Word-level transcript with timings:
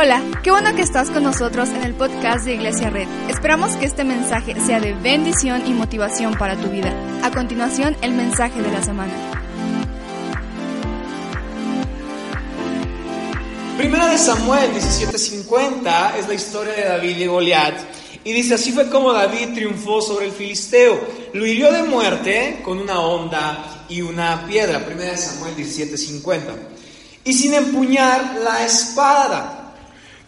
Hola, 0.00 0.22
qué 0.44 0.52
bueno 0.52 0.76
que 0.76 0.82
estás 0.82 1.10
con 1.10 1.24
nosotros 1.24 1.70
en 1.70 1.82
el 1.82 1.92
podcast 1.92 2.44
de 2.44 2.54
Iglesia 2.54 2.88
Red. 2.88 3.08
Esperamos 3.28 3.74
que 3.74 3.84
este 3.84 4.04
mensaje 4.04 4.54
sea 4.64 4.78
de 4.78 4.94
bendición 4.94 5.66
y 5.66 5.74
motivación 5.74 6.34
para 6.38 6.54
tu 6.54 6.68
vida. 6.68 6.94
A 7.24 7.32
continuación, 7.32 7.96
el 8.00 8.12
mensaje 8.12 8.62
de 8.62 8.70
la 8.70 8.80
semana. 8.80 9.12
Primera 13.76 14.06
de 14.06 14.18
Samuel 14.18 14.70
17:50 14.72 16.16
es 16.16 16.28
la 16.28 16.34
historia 16.34 16.74
de 16.74 16.84
David 16.84 17.16
y 17.16 17.26
Goliat. 17.26 17.74
Y 18.22 18.32
dice, 18.32 18.54
así 18.54 18.70
fue 18.70 18.88
como 18.88 19.12
David 19.12 19.54
triunfó 19.54 20.00
sobre 20.00 20.26
el 20.26 20.32
filisteo. 20.32 21.00
Lo 21.32 21.44
hirió 21.44 21.72
de 21.72 21.82
muerte 21.82 22.60
con 22.62 22.78
una 22.78 23.00
onda 23.00 23.84
y 23.88 24.02
una 24.02 24.46
piedra. 24.46 24.86
Primera 24.86 25.10
de 25.10 25.18
Samuel 25.18 25.56
17:50. 25.56 26.54
Y 27.24 27.32
sin 27.32 27.52
empuñar 27.52 28.36
la 28.44 28.64
espada. 28.64 29.57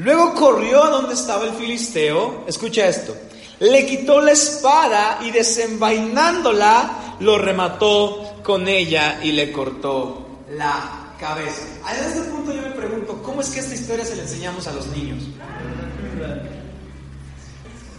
Luego 0.01 0.35
corrió 0.35 0.83
a 0.83 0.89
donde 0.89 1.13
estaba 1.13 1.45
el 1.45 1.53
filisteo, 1.53 2.45
escucha 2.47 2.89
esto, 2.89 3.15
le 3.59 3.85
quitó 3.85 4.23
la 4.23 4.33
espada 4.33 5.19
y 5.21 5.31
desenvainándola 5.31 7.17
lo 7.21 7.37
remató 7.37 8.37
con 8.43 8.67
ella 8.67 9.21
y 9.23 9.33
le 9.33 9.53
cortó 9.53 10.27
la 10.53 11.13
cabeza. 11.21 11.65
A 11.85 11.95
este 11.95 12.23
punto 12.31 12.51
yo 12.51 12.63
me 12.63 12.71
pregunto, 12.71 13.23
¿cómo 13.23 13.43
es 13.43 13.51
que 13.51 13.61
esta 13.61 13.75
historia 13.75 14.07
se 14.07 14.17
la 14.17 14.23
enseñamos 14.23 14.67
a 14.67 14.73
los 14.73 14.87
niños? 14.87 15.23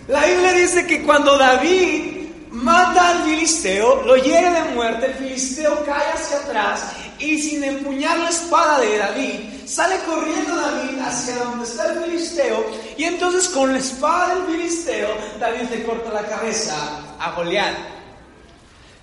La 0.08 0.26
Biblia 0.26 0.54
dice 0.54 0.88
que 0.88 1.04
cuando 1.04 1.38
David 1.38 2.30
mata 2.50 3.10
al 3.10 3.26
filisteo, 3.26 4.02
lo 4.06 4.16
hiere 4.16 4.50
de 4.50 4.74
muerte, 4.74 5.06
el 5.06 5.14
filisteo 5.14 5.86
cae 5.86 6.14
hacia 6.14 6.38
atrás 6.38 6.94
y 7.20 7.40
sin 7.40 7.64
empuñar 7.64 8.18
la 8.18 8.30
espada 8.30 8.80
de 8.80 8.98
David, 8.98 9.51
sale 9.66 9.98
corriendo 10.06 10.56
David 10.56 11.00
hacia 11.00 11.36
donde 11.38 11.66
está 11.66 11.92
el 11.92 12.04
filisteo 12.04 12.66
y 12.98 13.04
entonces 13.04 13.50
con 13.50 13.72
la 13.72 13.80
espada 13.80 14.36
del 14.36 14.56
filisteo 14.56 15.10
David 15.40 15.70
le 15.70 15.84
corta 15.84 16.12
la 16.14 16.28
cabeza 16.28 16.76
a 17.20 17.32
Goliat. 17.32 17.76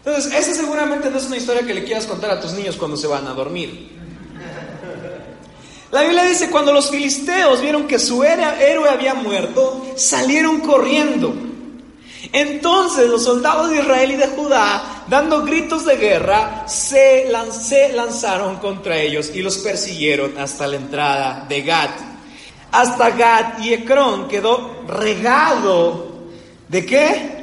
Entonces, 0.04 0.32
esa 0.32 0.54
seguramente 0.54 1.10
no 1.10 1.18
es 1.18 1.26
una 1.26 1.36
historia 1.36 1.66
que 1.66 1.74
le 1.74 1.84
quieras 1.84 2.06
contar 2.06 2.30
a 2.30 2.40
tus 2.40 2.52
niños 2.52 2.76
cuando 2.76 2.96
se 2.96 3.06
van 3.06 3.26
a 3.26 3.34
dormir. 3.34 3.98
La 5.90 6.02
Biblia 6.02 6.24
dice, 6.24 6.50
cuando 6.50 6.72
los 6.72 6.90
filisteos 6.90 7.60
vieron 7.60 7.86
que 7.86 7.98
su 7.98 8.22
héroe 8.22 8.88
había 8.88 9.14
muerto, 9.14 9.86
salieron 9.96 10.60
corriendo. 10.60 11.34
Entonces 12.32 13.08
los 13.08 13.24
soldados 13.24 13.70
de 13.70 13.78
Israel 13.78 14.10
y 14.12 14.16
de 14.16 14.26
Judá, 14.28 14.97
dando 15.08 15.44
gritos 15.44 15.84
de 15.84 15.96
guerra, 15.96 16.66
se, 16.68 17.28
lanzaron 17.28 18.56
contra 18.56 18.98
ellos 18.98 19.30
y 19.34 19.42
los 19.42 19.58
persiguieron 19.58 20.36
hasta 20.38 20.66
la 20.66 20.76
entrada 20.76 21.46
de 21.48 21.62
Gat. 21.62 21.90
Hasta 22.70 23.10
Gat 23.10 23.60
y 23.60 23.72
Ecrón 23.72 24.28
quedó 24.28 24.84
regado 24.86 26.08
de 26.68 26.84
qué? 26.84 27.38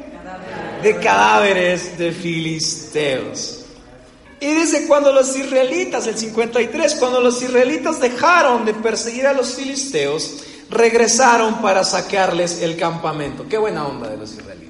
De 0.84 0.98
cadáveres 0.98 1.98
de 1.98 2.12
filisteos. 2.12 3.66
Y 4.40 4.48
dice, 4.48 4.86
cuando 4.88 5.12
los 5.12 5.36
israelitas, 5.36 6.06
el 6.08 6.18
53, 6.18 6.96
cuando 6.96 7.22
los 7.22 7.42
israelitas 7.42 8.00
dejaron 8.00 8.66
de 8.66 8.74
perseguir 8.74 9.26
a 9.26 9.34
los 9.34 9.56
filisteos, 9.56 10.44
regresaron 10.70 11.62
para 11.62 11.84
saquearles 11.84 12.62
el 12.62 12.78
campamento. 12.78 13.46
Qué 13.50 13.58
buena 13.58 13.88
onda 13.88 14.10
de 14.10 14.18
los 14.18 14.34
israelitas. 14.34 14.65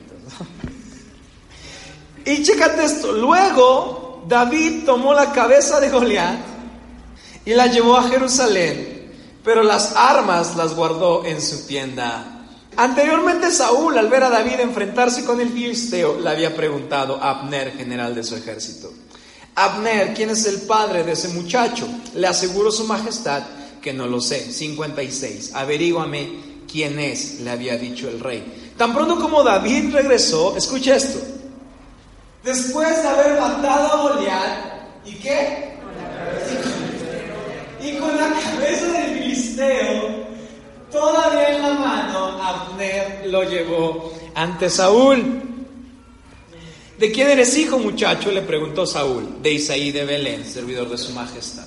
Y 2.26 2.44
chécate 2.44 2.84
esto, 2.84 3.12
luego 3.12 4.24
David 4.28 4.86
tomó 4.86 5.14
la 5.14 5.32
cabeza 5.32 5.80
de 5.80 5.90
Goliat 5.90 6.40
y 7.46 7.54
la 7.54 7.68
llevó 7.68 7.98
a 7.98 8.10
Jerusalén, 8.10 9.14
pero 9.44 9.62
las 9.62 9.96
armas 9.96 10.56
las 10.56 10.76
guardó 10.76 11.24
en 11.26 11.40
su 11.42 11.68
tienda. 11.68 12.48
Anteriormente 12.78 13.52
Saúl, 13.52 13.98
al 13.98 14.10
ver 14.10 14.24
a 14.24 14.30
David 14.30 14.60
enfrentarse 14.60 15.24
con 15.24 15.40
el 15.40 15.50
filisteo, 15.50 16.20
le 16.20 16.30
había 16.30 16.56
preguntado 16.56 17.22
a 17.22 17.30
Abner, 17.30 17.74
general 17.78 18.16
de 18.16 18.24
su 18.24 18.36
ejército, 18.36 18.92
Abner, 19.54 20.14
¿quién 20.14 20.32
es 20.32 20.46
el 20.48 20.62
padre 20.62 21.04
de 21.04 21.14
ese 21.14 21.30
muchacho? 21.30 21.88
Le 22.16 22.28
aseguró 22.28 22.72
su 22.72 22.86
majestad 22.86 23.44
que 23.82 23.94
no 23.94 24.08
lo 24.08 24.20
sé. 24.20 24.52
56. 24.52 25.52
Averíguame 25.54 26.64
quién 26.70 27.00
es, 27.00 27.40
le 27.40 27.52
había 27.52 27.78
dicho 27.78 28.10
el 28.10 28.20
rey. 28.20 28.74
Tan 28.78 28.94
pronto 28.94 29.18
como 29.18 29.44
David 29.44 29.94
regresó, 29.94 30.58
escucha 30.58 30.96
esto. 30.96 31.20
Después 32.46 33.02
de 33.02 33.08
haber 33.08 33.42
matado 33.42 33.88
a 33.88 34.02
Goliat, 34.04 35.04
¿y 35.04 35.14
qué? 35.16 35.74
Y 37.82 37.98
con 37.98 38.16
la 38.16 38.30
cabeza 38.40 38.86
del 38.86 39.18
filisteo 39.18 40.26
todavía 40.92 41.56
en 41.56 41.62
la 41.64 41.70
mano, 41.74 42.44
Abner 42.44 43.26
lo 43.26 43.44
llevó 43.44 44.14
ante 44.36 44.70
Saúl. 44.70 45.42
¿De 47.00 47.12
quién 47.12 47.32
eres 47.32 47.58
hijo, 47.58 47.80
muchacho? 47.80 48.32
le 48.32 48.44
preguntó 48.44 48.86
Saúl. 48.86 49.42
De 49.42 49.52
Isaí 49.54 49.92
de 49.92 50.06
Belén, 50.06 50.46
servidor 50.46 50.88
de 50.88 51.00
su 51.00 51.14
majestad. 51.14 51.66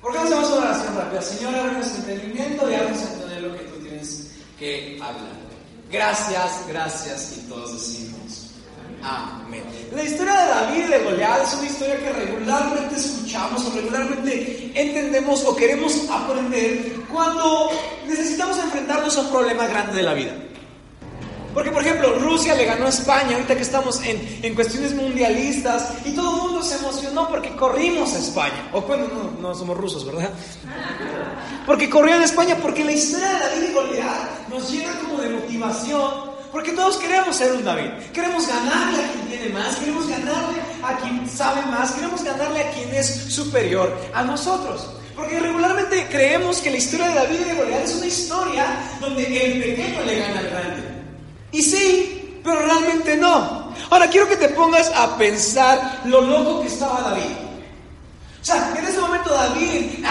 ¿Por 0.00 0.12
qué 0.12 0.18
no 0.18 0.24
hacemos 0.24 0.50
una 0.52 0.70
oración 0.70 0.96
rápida? 0.96 1.20
Señor, 1.22 1.54
abre 1.56 1.84
entendimiento 1.84 2.70
y 2.70 2.74
haznos 2.74 3.10
entender 3.10 3.42
lo 3.42 3.58
que 3.58 3.64
tú 3.64 3.80
tienes 3.80 4.30
que 4.56 5.00
hablar. 5.02 5.42
Gracias, 5.90 6.64
gracias, 6.68 7.38
y 7.38 7.48
todos 7.48 7.72
decimos. 7.72 8.11
Amén. 9.02 9.64
La 9.92 10.04
historia 10.04 10.32
de 10.32 10.48
David 10.48 10.88
de 10.88 10.98
Goliat 11.04 11.42
es 11.42 11.54
una 11.54 11.66
historia 11.66 11.96
que 11.98 12.12
regularmente 12.12 12.96
escuchamos 12.96 13.66
o 13.66 13.74
regularmente 13.74 14.70
entendemos 14.74 15.44
o 15.44 15.56
queremos 15.56 16.08
aprender 16.08 16.92
cuando 17.12 17.70
necesitamos 18.06 18.58
enfrentarnos 18.58 19.16
a 19.16 19.20
un 19.22 19.30
problema 19.30 19.66
grande 19.66 19.96
de 19.96 20.02
la 20.02 20.14
vida. 20.14 20.32
Porque, 21.52 21.70
por 21.70 21.82
ejemplo, 21.82 22.18
Rusia 22.18 22.54
le 22.54 22.64
ganó 22.64 22.86
a 22.86 22.88
España, 22.88 23.34
ahorita 23.34 23.54
que 23.54 23.62
estamos 23.62 24.02
en, 24.04 24.40
en 24.42 24.54
cuestiones 24.54 24.94
mundialistas, 24.94 25.92
y 26.04 26.12
todo 26.12 26.34
el 26.34 26.42
mundo 26.42 26.62
se 26.62 26.76
emocionó 26.76 27.28
porque 27.28 27.54
corrimos 27.54 28.14
a 28.14 28.18
España. 28.20 28.70
O 28.72 28.80
bueno, 28.80 29.06
no, 29.08 29.38
no 29.38 29.54
somos 29.54 29.76
rusos, 29.76 30.06
¿verdad? 30.06 30.30
Porque 31.66 31.90
corrieron 31.90 32.22
a 32.22 32.24
España, 32.24 32.56
porque 32.62 32.84
la 32.84 32.92
historia 32.92 33.28
de 33.28 33.38
David 33.38 33.68
y 33.68 33.72
Goliat 33.74 34.48
nos 34.48 34.72
llena 34.72 34.98
como 35.00 35.20
de 35.20 35.28
motivación 35.28 36.31
porque 36.52 36.72
todos 36.72 36.98
queremos 36.98 37.34
ser 37.34 37.52
un 37.52 37.64
David. 37.64 37.88
Queremos 38.12 38.46
ganarle 38.46 39.02
a 39.02 39.12
quien 39.12 39.26
tiene 39.28 39.48
más, 39.48 39.76
queremos 39.76 40.06
ganarle 40.06 40.60
a 40.82 40.96
quien 40.98 41.28
sabe 41.28 41.62
más, 41.66 41.92
queremos 41.92 42.22
ganarle 42.22 42.60
a 42.60 42.70
quien 42.72 42.94
es 42.94 43.06
superior 43.34 43.98
a 44.12 44.22
nosotros. 44.22 44.90
Porque 45.16 45.40
regularmente 45.40 46.06
creemos 46.10 46.58
que 46.58 46.70
la 46.70 46.76
historia 46.76 47.08
de 47.08 47.14
David 47.14 47.40
y 47.40 47.44
de 47.44 47.54
Goliat 47.54 47.84
es 47.84 47.94
una 47.94 48.06
historia 48.06 48.66
donde 49.00 49.24
el 49.24 49.62
pequeño 49.62 50.02
le 50.04 50.18
gana 50.18 50.38
al 50.40 50.50
grande. 50.50 50.82
Y 51.52 51.62
sí, 51.62 52.40
pero 52.44 52.60
realmente 52.60 53.16
no. 53.16 53.72
Ahora 53.90 54.08
quiero 54.08 54.28
que 54.28 54.36
te 54.36 54.50
pongas 54.50 54.90
a 54.94 55.16
pensar 55.16 56.02
lo 56.04 56.20
loco 56.20 56.62
que 56.62 56.68
estaba 56.68 57.00
David. 57.00 57.36
O 58.40 58.44
sea, 58.44 58.74
en 58.76 58.84
ese 58.84 59.00
momento 59.00 59.32
David 59.32 60.02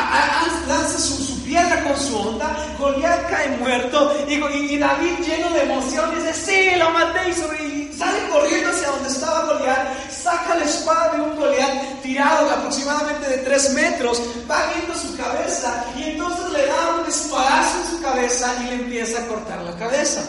lanza 0.67 0.97
su, 0.97 1.40
piedra 1.51 1.83
con 1.83 1.97
su 1.97 2.17
onda, 2.17 2.47
Goliat 2.79 3.29
cae 3.29 3.49
muerto 3.57 4.15
y, 4.25 4.77
David 4.77 5.19
lleno 5.19 5.49
de 5.49 5.63
emoción 5.63 6.15
dice, 6.15 6.33
sí, 6.33 6.79
lo 6.79 6.89
maté 6.91 7.29
y, 7.29 7.93
sale 7.93 8.29
corriendo 8.29 8.69
hacia 8.69 8.87
donde 8.87 9.09
estaba 9.09 9.43
Goliat, 9.47 10.09
saca 10.09 10.55
la 10.55 10.63
espada 10.63 11.09
de 11.13 11.21
un 11.21 11.35
Goliat 11.35 12.01
tirado 12.01 12.49
aproximadamente 12.51 13.27
de 13.27 13.37
tres 13.39 13.73
metros, 13.73 14.21
va 14.49 14.71
viendo 14.73 14.95
su 14.95 15.17
cabeza 15.17 15.83
y 15.97 16.03
entonces 16.11 16.49
le 16.53 16.65
da 16.67 16.95
un 17.01 17.05
espadazo 17.09 17.81
en 17.81 17.97
su 17.97 18.01
cabeza 18.01 18.55
y 18.61 18.63
le 18.67 18.73
empieza 18.75 19.21
a 19.21 19.27
cortar 19.27 19.61
la 19.61 19.75
cabeza. 19.75 20.21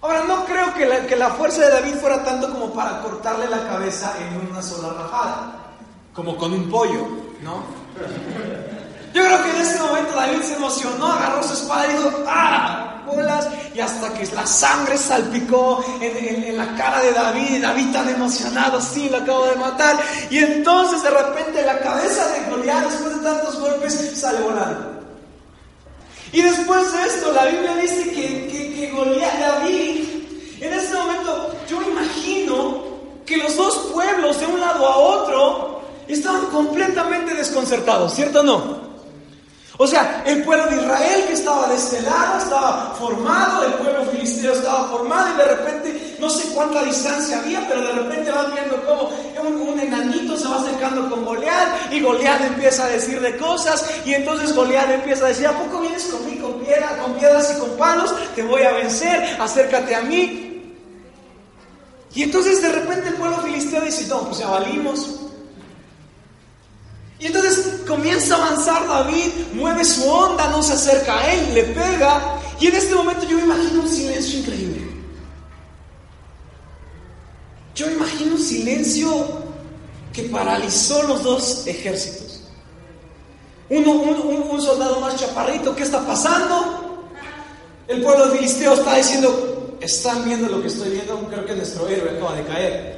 Ahora, 0.00 0.24
no 0.24 0.44
creo 0.46 0.74
que 0.74 0.84
la, 0.84 1.06
que 1.06 1.14
la 1.14 1.30
fuerza 1.30 1.60
de 1.60 1.70
David 1.70 1.94
fuera 1.94 2.24
tanto 2.24 2.52
como 2.52 2.72
para 2.72 3.02
cortarle 3.02 3.48
la 3.48 3.68
cabeza 3.68 4.14
en 4.18 4.50
una 4.50 4.62
sola 4.62 4.94
rajada 4.94 5.54
como 6.12 6.36
con 6.36 6.52
un 6.52 6.68
pollo, 6.68 7.06
¿no? 7.40 7.62
Yo 9.14 9.22
creo 9.24 9.42
que 9.42 9.50
en 9.50 9.56
ese 9.56 9.78
momento 9.80 10.14
David 10.14 10.42
se 10.42 10.54
emocionó, 10.54 11.06
agarró 11.06 11.42
su 11.42 11.54
espada 11.54 11.86
y 11.86 11.92
dijo, 11.92 12.24
¡ah! 12.26 12.94
Bolas, 13.06 13.48
y 13.74 13.80
hasta 13.80 14.12
que 14.12 14.26
la 14.34 14.46
sangre 14.46 14.98
salpicó 14.98 15.82
en, 16.00 16.58
la 16.58 16.76
cara 16.76 17.00
de 17.00 17.12
David, 17.12 17.56
y 17.56 17.58
David 17.58 17.92
tan 17.92 18.08
emocionado, 18.08 18.80
sí, 18.82 19.08
lo 19.08 19.16
acabo 19.16 19.46
de 19.46 19.56
matar, 19.56 19.96
y 20.28 20.38
entonces 20.38 21.02
de 21.02 21.10
repente 21.10 21.62
la 21.64 21.78
cabeza 21.78 22.28
de 22.28 22.50
Goliat, 22.50 22.84
después 22.84 23.16
de 23.16 23.22
tantos 23.22 23.58
golpes, 23.58 24.12
sale 24.14 24.40
volando. 24.40 24.98
Y 26.32 26.42
después 26.42 26.92
de 26.92 27.02
esto, 27.06 27.32
la 27.32 27.46
Biblia 27.46 27.76
dice 27.76 28.10
que, 28.10 28.46
que, 28.48 28.74
que 28.74 28.90
Goliat, 28.90 29.38
David, 29.38 30.04
en 30.60 30.72
ese 30.74 30.94
momento, 30.94 31.56
yo 31.66 31.82
imagino 31.82 32.84
que 33.24 33.38
los 33.38 33.56
dos 33.56 33.90
pueblos 33.94 34.38
de 34.38 34.46
un 34.46 34.60
lado 34.60 34.86
a 34.86 34.96
otro 34.96 35.82
estaban 36.08 36.46
completamente 36.46 37.34
desconcertados, 37.34 38.14
¿cierto 38.14 38.40
o 38.40 38.42
no? 38.42 38.87
O 39.80 39.86
sea, 39.86 40.24
el 40.26 40.42
pueblo 40.42 40.66
de 40.66 40.76
Israel 40.76 41.24
que 41.28 41.34
estaba 41.34 41.68
de 41.68 41.76
este 41.76 42.02
lado 42.02 42.38
estaba 42.38 42.96
formado, 42.98 43.64
el 43.64 43.74
pueblo 43.74 44.04
filisteo 44.06 44.52
estaba 44.52 44.88
formado 44.88 45.32
y 45.32 45.36
de 45.36 45.44
repente, 45.44 46.16
no 46.18 46.28
sé 46.28 46.48
cuánta 46.52 46.82
distancia 46.82 47.38
había, 47.38 47.64
pero 47.68 47.82
de 47.82 47.92
repente 47.92 48.28
van 48.32 48.52
viendo 48.52 48.84
como 48.84 49.70
un, 49.70 49.78
enanito 49.78 50.36
se 50.36 50.48
va 50.48 50.56
acercando 50.56 51.08
con 51.08 51.24
Goliat 51.24 51.92
y 51.92 52.00
Goliat 52.00 52.40
empieza 52.42 52.86
a 52.86 52.88
decirle 52.88 53.36
cosas 53.36 53.88
y 54.04 54.14
entonces 54.14 54.52
Goliat 54.52 54.90
empieza 54.90 55.26
a 55.26 55.28
decir, 55.28 55.46
¿a 55.46 55.52
poco 55.52 55.80
vienes 55.80 56.06
conmigo 56.06 56.50
con, 56.50 56.60
piedra, 56.60 56.98
con 57.00 57.14
piedras 57.14 57.54
y 57.56 57.60
con 57.60 57.70
palos? 57.76 58.12
Te 58.34 58.42
voy 58.42 58.62
a 58.62 58.72
vencer, 58.72 59.36
acércate 59.38 59.94
a 59.94 60.00
mí. 60.00 60.74
Y 62.14 62.24
entonces 62.24 62.60
de 62.60 62.72
repente 62.72 63.10
el 63.10 63.14
pueblo 63.14 63.38
filisteo 63.42 63.80
dice, 63.82 64.08
no, 64.08 64.22
pues 64.22 64.38
ya 64.38 64.48
valimos. 64.48 65.27
Y 67.20 67.26
entonces 67.26 67.80
comienza 67.86 68.36
a 68.36 68.46
avanzar 68.46 68.86
David, 68.86 69.32
mueve 69.54 69.84
su 69.84 70.08
onda, 70.08 70.48
no 70.50 70.62
se 70.62 70.74
acerca 70.74 71.18
a 71.18 71.32
él, 71.32 71.54
le 71.54 71.64
pega. 71.64 72.38
Y 72.60 72.68
en 72.68 72.76
este 72.76 72.94
momento 72.94 73.24
yo 73.26 73.36
me 73.36 73.42
imagino 73.42 73.82
un 73.82 73.88
silencio 73.88 74.38
increíble. 74.38 74.88
Yo 77.74 77.86
me 77.86 77.92
imagino 77.94 78.34
un 78.34 78.40
silencio 78.40 79.26
que 80.12 80.22
paralizó 80.24 81.02
los 81.04 81.22
dos 81.22 81.66
ejércitos. 81.66 82.40
Uno, 83.70 83.92
un, 83.92 84.60
soldado 84.62 85.00
más 85.00 85.16
chaparrito, 85.16 85.76
¿qué 85.76 85.82
está 85.82 86.04
pasando? 86.06 87.06
El 87.86 88.02
pueblo 88.02 88.26
de 88.26 88.38
filisteo 88.38 88.74
está 88.74 88.96
diciendo, 88.96 89.76
están 89.80 90.24
viendo 90.24 90.48
lo 90.48 90.60
que 90.60 90.68
estoy 90.68 90.90
viendo, 90.90 91.18
creo 91.28 91.44
que 91.44 91.54
nuestro 91.54 91.86
héroe 91.88 92.16
acaba 92.16 92.34
de 92.34 92.44
caer. 92.44 92.97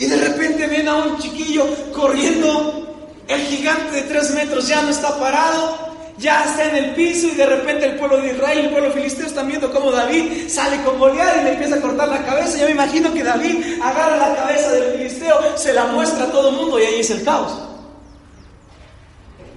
Y 0.00 0.06
de 0.06 0.16
repente 0.16 0.66
ven 0.66 0.88
a 0.88 0.96
un 0.96 1.18
chiquillo 1.18 1.66
corriendo, 1.92 2.86
el 3.28 3.40
gigante 3.42 3.96
de 3.96 4.02
tres 4.04 4.30
metros 4.30 4.66
ya 4.66 4.80
no 4.80 4.88
está 4.88 5.18
parado, 5.18 5.76
ya 6.16 6.42
está 6.42 6.70
en 6.70 6.84
el 6.84 6.94
piso 6.94 7.26
y 7.26 7.32
de 7.32 7.44
repente 7.44 7.84
el 7.84 7.96
pueblo 7.96 8.16
de 8.16 8.32
Israel, 8.32 8.58
el 8.60 8.70
pueblo 8.70 8.92
filisteo 8.92 9.26
están 9.26 9.46
viendo 9.46 9.70
cómo 9.70 9.90
David 9.90 10.48
sale 10.48 10.82
con 10.84 10.98
Goliat 10.98 11.42
y 11.42 11.44
le 11.44 11.52
empieza 11.52 11.76
a 11.76 11.80
cortar 11.82 12.08
la 12.08 12.24
cabeza. 12.24 12.56
Yo 12.56 12.64
me 12.64 12.70
imagino 12.70 13.12
que 13.12 13.22
David 13.22 13.62
agarra 13.82 14.16
la 14.16 14.36
cabeza 14.36 14.72
del 14.72 14.96
filisteo, 14.96 15.36
se 15.58 15.74
la 15.74 15.84
muestra 15.88 16.24
a 16.24 16.32
todo 16.32 16.48
el 16.48 16.56
mundo 16.56 16.80
y 16.80 16.84
ahí 16.84 17.00
es 17.00 17.10
el 17.10 17.22
caos. 17.22 17.52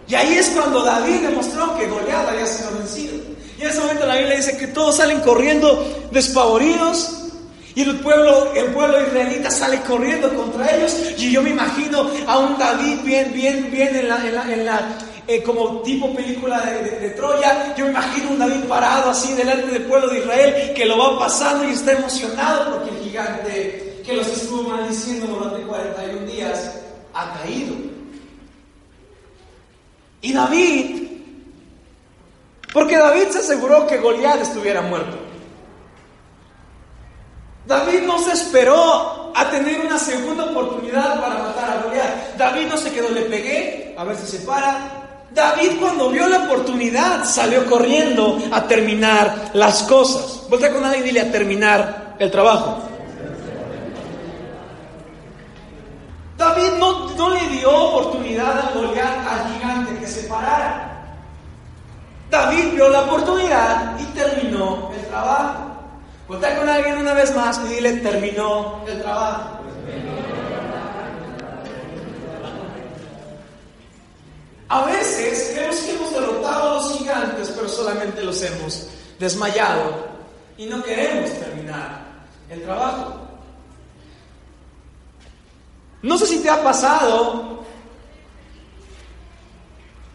Y 0.09 0.15
ahí 0.15 0.33
es 0.33 0.49
cuando 0.49 0.83
David 0.83 1.21
demostró 1.21 1.77
que 1.77 1.87
Goliat 1.87 2.27
había 2.27 2.47
sido 2.47 2.71
vencido. 2.71 3.15
Y 3.57 3.61
en 3.61 3.69
ese 3.69 3.79
momento 3.79 4.05
la 4.05 4.17
Biblia 4.17 4.35
dice 4.35 4.57
que 4.57 4.67
todos 4.67 4.97
salen 4.97 5.21
corriendo 5.21 6.09
despavoridos. 6.11 7.22
Y 7.75 7.81
el 7.81 7.99
pueblo, 7.99 8.53
el 8.53 8.65
pueblo 8.65 9.01
israelita 9.01 9.49
sale 9.49 9.81
corriendo 9.81 10.33
contra 10.33 10.75
ellos. 10.75 10.95
Y 11.17 11.31
yo 11.31 11.41
me 11.41 11.49
imagino 11.49 12.07
a 12.27 12.37
un 12.37 12.57
David 12.57 12.99
bien, 13.03 13.33
bien, 13.33 13.71
bien 13.71 13.95
en 13.95 14.09
la, 14.09 14.53
en 14.53 14.65
la 14.65 14.97
eh, 15.25 15.41
como 15.41 15.81
tipo 15.81 16.13
película 16.13 16.61
de, 16.61 17.09
Troya. 17.11 17.73
Yo 17.75 17.85
me 17.85 17.91
imagino 17.91 18.31
un 18.31 18.39
David 18.39 18.65
parado 18.67 19.09
así 19.09 19.33
delante 19.33 19.67
del 19.67 19.83
pueblo 19.83 20.09
de 20.09 20.19
Israel 20.19 20.73
que 20.75 20.85
lo 20.85 20.97
va 20.97 21.19
pasando 21.19 21.67
y 21.67 21.71
está 21.71 21.93
emocionado 21.93 22.75
porque 22.75 22.89
el 22.91 23.03
gigante 23.03 24.01
que 24.05 24.13
los 24.13 24.27
estuvo 24.27 24.63
maldiciendo 24.69 25.27
durante 25.27 25.65
41 25.65 26.27
días 26.27 26.79
ha 27.13 27.33
caído. 27.39 27.73
Y 30.21 30.33
David, 30.33 31.07
porque 32.71 32.97
David 32.97 33.29
se 33.31 33.39
aseguró 33.39 33.87
que 33.87 33.97
Goliat 33.97 34.41
estuviera 34.41 34.81
muerto. 34.81 35.22
David 37.65 38.01
no 38.01 38.19
se 38.19 38.33
esperó 38.33 39.31
a 39.33 39.49
tener 39.49 39.85
una 39.85 39.97
segunda 39.97 40.45
oportunidad 40.45 41.19
para 41.21 41.35
matar 41.35 41.69
a 41.69 41.83
Goliat. 41.83 42.35
David 42.37 42.67
no 42.67 42.77
se 42.77 42.91
quedó, 42.91 43.09
le 43.09 43.21
pegué, 43.21 43.95
a 43.97 44.03
ver 44.03 44.17
si 44.17 44.37
se 44.37 44.45
para, 44.45 45.03
David 45.33 45.79
cuando 45.79 46.09
vio 46.09 46.27
la 46.27 46.43
oportunidad 46.43 47.25
salió 47.25 47.65
corriendo 47.65 48.37
a 48.51 48.63
terminar 48.63 49.51
las 49.53 49.83
cosas. 49.83 50.43
Voltea 50.49 50.71
con 50.71 50.83
nadie 50.83 50.99
y 50.99 51.03
dile 51.03 51.21
a 51.21 51.31
terminar 51.31 52.15
el 52.19 52.29
trabajo. 52.29 52.83
David 56.37 56.73
no, 56.77 57.09
no 57.15 57.29
le 57.29 57.47
dio 57.47 57.71
oportunidad 57.71 58.59
a 58.59 58.71
Goliat, 58.73 59.27
al 59.27 59.53
gigante, 59.53 59.99
que 59.99 60.07
se 60.07 60.27
parara. 60.27 60.89
David 62.29 62.73
vio 62.73 62.89
la 62.89 63.01
oportunidad 63.03 63.99
y 63.99 64.03
terminó 64.15 64.91
el 64.93 65.05
trabajo. 65.07 65.72
Voltea 66.27 66.57
con 66.57 66.69
alguien 66.69 66.97
una 66.97 67.13
vez 67.13 67.35
más 67.35 67.59
y 67.65 67.75
dile 67.75 67.93
terminó 67.97 68.83
el 68.87 69.01
trabajo. 69.01 69.59
A 74.69 74.85
veces 74.85 75.51
creemos 75.53 75.75
que 75.81 75.91
hemos 75.93 76.13
derrotado 76.13 76.71
a 76.71 76.73
los 76.75 76.97
gigantes, 76.97 77.49
pero 77.49 77.69
solamente 77.69 78.23
los 78.23 78.41
hemos 78.41 78.87
desmayado 79.19 80.07
y 80.57 80.65
no 80.65 80.81
queremos 80.81 81.31
terminar 81.33 82.05
el 82.49 82.63
trabajo. 82.63 83.19
No 86.01 86.17
sé 86.17 86.25
si 86.25 86.39
te 86.39 86.49
ha 86.49 86.63
pasado 86.63 87.63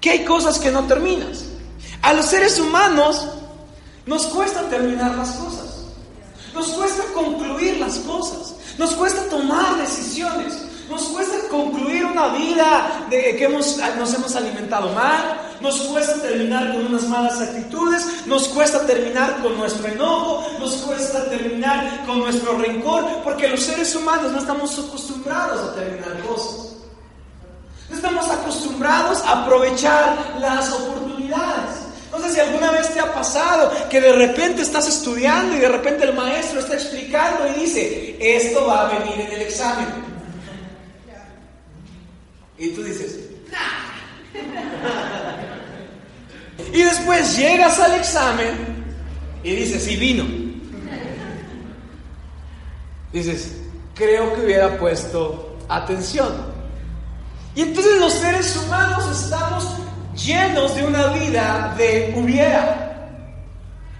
que 0.00 0.10
hay 0.10 0.24
cosas 0.24 0.58
que 0.58 0.70
no 0.70 0.84
terminas. 0.86 1.44
A 2.02 2.12
los 2.12 2.26
seres 2.26 2.58
humanos 2.58 3.28
nos 4.06 4.26
cuesta 4.26 4.62
terminar 4.68 5.14
las 5.14 5.30
cosas. 5.32 5.67
Nos 6.54 6.68
cuesta 6.68 7.04
concluir 7.14 7.78
las 7.78 7.98
cosas. 7.98 8.54
Nos 8.78 8.92
cuesta 8.92 9.28
tomar 9.28 9.76
decisiones. 9.78 10.68
Nos 10.88 11.02
cuesta 11.08 11.36
concluir 11.50 12.06
una 12.06 12.28
vida 12.28 13.06
de 13.10 13.36
que 13.36 13.44
hemos, 13.44 13.76
nos 13.98 14.14
hemos 14.14 14.34
alimentado 14.34 14.90
mal, 14.94 15.38
nos 15.60 15.80
cuesta 15.82 16.14
terminar 16.22 16.72
con 16.72 16.86
unas 16.86 17.04
malas 17.04 17.42
actitudes, 17.42 18.26
nos 18.26 18.48
cuesta 18.48 18.86
terminar 18.86 19.42
con 19.42 19.58
nuestro 19.58 19.86
enojo, 19.86 20.46
nos 20.58 20.76
cuesta 20.76 21.28
terminar 21.28 22.06
con 22.06 22.20
nuestro 22.20 22.56
rencor, 22.56 23.04
porque 23.22 23.48
los 23.48 23.60
seres 23.60 23.94
humanos 23.94 24.32
no 24.32 24.38
estamos 24.38 24.78
acostumbrados 24.78 25.60
a 25.60 25.74
terminar 25.74 26.22
cosas. 26.26 26.72
No 27.90 27.96
estamos 27.96 28.30
acostumbrados 28.30 29.22
a 29.22 29.42
aprovechar 29.42 30.36
las 30.40 30.72
oportunidades. 30.72 31.77
No 32.20 32.28
si 32.28 32.40
alguna 32.40 32.70
vez 32.70 32.92
te 32.92 33.00
ha 33.00 33.12
pasado 33.12 33.72
que 33.88 34.00
de 34.00 34.12
repente 34.12 34.62
estás 34.62 34.88
estudiando 34.88 35.56
y 35.56 35.60
de 35.60 35.68
repente 35.68 36.04
el 36.04 36.14
maestro 36.14 36.60
está 36.60 36.74
explicando 36.74 37.48
y 37.48 37.60
dice, 37.60 38.16
esto 38.20 38.66
va 38.66 38.88
a 38.88 38.98
venir 38.98 39.20
en 39.20 39.32
el 39.32 39.42
examen. 39.42 39.86
Y 42.58 42.70
tú 42.70 42.82
dices, 42.82 43.20
y 46.72 46.82
después 46.82 47.36
llegas 47.36 47.78
al 47.78 47.94
examen 47.94 48.84
y 49.44 49.54
dices, 49.54 49.86
y 49.86 49.96
vino. 49.96 50.24
Dices, 53.12 53.56
creo 53.94 54.34
que 54.34 54.42
hubiera 54.42 54.76
puesto 54.76 55.56
atención. 55.68 56.34
Y 57.54 57.62
entonces 57.62 57.98
los 58.00 58.12
seres 58.12 58.56
humanos 58.56 59.22
estamos 59.22 59.64
llenos 60.18 60.74
de 60.74 60.84
una 60.84 61.06
vida 61.08 61.74
de 61.76 62.12
hubiera. 62.16 63.08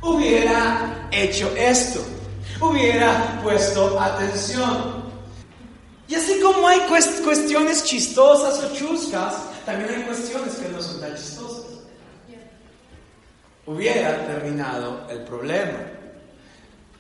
Hubiera 0.03 1.09
hecho 1.11 1.51
esto. 1.57 2.01
Hubiera 2.61 3.41
puesto 3.43 4.01
atención. 4.01 5.09
Y 6.09 6.15
así 6.15 6.41
como 6.41 6.67
hay 6.67 6.81
cuestiones 6.89 7.85
chistosas 7.85 8.65
o 8.65 8.75
chuscas, 8.75 9.37
también 9.67 9.95
hay 9.95 10.03
cuestiones 10.03 10.55
que 10.55 10.69
no 10.69 10.81
son 10.81 11.01
tan 11.01 11.15
chistosas. 11.15 11.65
Hubiera 13.67 14.27
terminado 14.27 15.07
el 15.11 15.21
problema. 15.21 15.79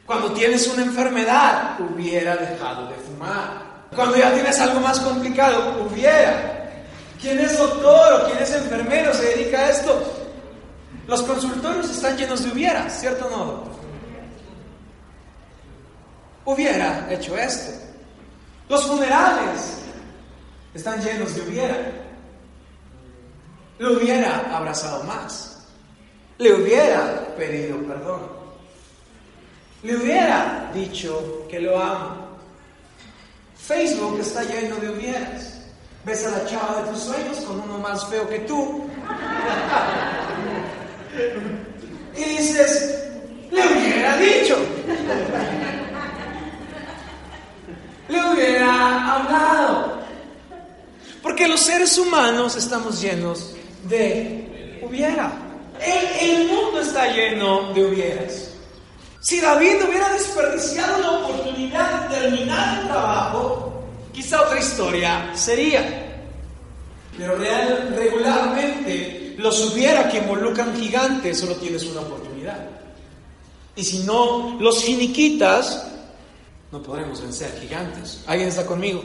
Cuando 0.04 0.32
tienes 0.32 0.66
una 0.68 0.82
enfermedad, 0.82 1.80
hubiera 1.80 2.36
dejado 2.36 2.88
de 2.88 2.94
fumar. 2.96 3.86
Cuando 3.94 4.16
ya 4.16 4.32
tienes 4.34 4.58
algo 4.60 4.80
más 4.80 5.00
complicado, 5.00 5.86
hubiera. 5.86 6.57
¿Quién 7.20 7.38
es 7.40 7.58
doctor 7.58 8.12
o 8.12 8.26
quién 8.26 8.38
es 8.38 8.52
enfermero 8.52 9.12
se 9.12 9.36
dedica 9.36 9.58
a 9.58 9.70
esto? 9.70 10.18
Los 11.06 11.22
consultorios 11.22 11.90
están 11.90 12.16
llenos 12.16 12.44
de 12.44 12.52
hubiera, 12.52 12.88
¿cierto 12.88 13.26
o 13.26 13.30
no? 13.30 13.64
Hubiera 16.44 17.06
hecho 17.10 17.36
esto. 17.36 17.72
Los 18.68 18.86
funerales 18.86 19.78
están 20.74 21.02
llenos 21.02 21.34
de 21.34 21.42
hubiera. 21.42 21.92
Le 23.78 23.96
hubiera 23.96 24.56
abrazado 24.56 25.02
más. 25.04 25.66
Le 26.38 26.54
hubiera 26.54 27.34
pedido 27.36 27.78
perdón. 27.78 28.20
Le 29.82 29.96
hubiera 29.96 30.70
dicho 30.74 31.46
que 31.50 31.60
lo 31.60 31.80
amo. 31.80 32.28
Facebook 33.56 34.20
está 34.20 34.42
lleno 34.44 34.76
de 34.76 34.90
hubieras. 34.90 35.57
Ves 36.04 36.26
a 36.26 36.30
la 36.30 36.46
chava 36.46 36.82
de 36.82 36.90
tus 36.90 37.02
sueños 37.02 37.38
con 37.38 37.60
uno 37.60 37.78
más 37.78 38.06
feo 38.08 38.28
que 38.28 38.38
tú. 38.40 38.88
y 42.16 42.24
dices, 42.24 43.04
le 43.50 43.60
hubiera 43.60 44.16
dicho 44.16 44.56
le 48.08 48.32
hubiera 48.32 49.14
hablado. 49.14 49.98
Porque 51.22 51.46
los 51.46 51.60
seres 51.60 51.96
humanos 51.98 52.56
estamos 52.56 53.00
llenos 53.00 53.54
de 53.84 54.80
hubiera. 54.82 55.32
El, 55.80 56.30
el 56.30 56.48
mundo 56.48 56.80
está 56.80 57.12
lleno 57.12 57.72
de 57.72 57.84
hubieras. 57.84 58.54
Si 59.20 59.40
David 59.40 59.84
hubiera 59.88 60.08
desperdiciado 60.10 60.98
la 60.98 61.10
oportunidad 61.10 62.08
de 62.08 62.16
terminar 62.18 62.80
el 62.80 62.88
trabajo, 62.88 63.67
quizá 64.18 64.42
otra 64.42 64.58
historia 64.58 65.30
sería. 65.34 66.06
Pero 67.16 67.36
regularmente 67.36 69.36
los 69.38 69.72
hubiera 69.72 70.08
que 70.08 70.18
involucran 70.18 70.76
gigantes, 70.76 71.38
solo 71.38 71.54
tienes 71.54 71.84
una 71.84 72.00
oportunidad. 72.00 72.66
Y 73.76 73.84
si 73.84 74.00
no 74.00 74.56
los 74.58 74.82
finiquitas, 74.82 75.86
no 76.72 76.82
podremos 76.82 77.22
vencer 77.22 77.56
gigantes. 77.60 78.24
¿Alguien 78.26 78.48
está 78.48 78.66
conmigo? 78.66 79.04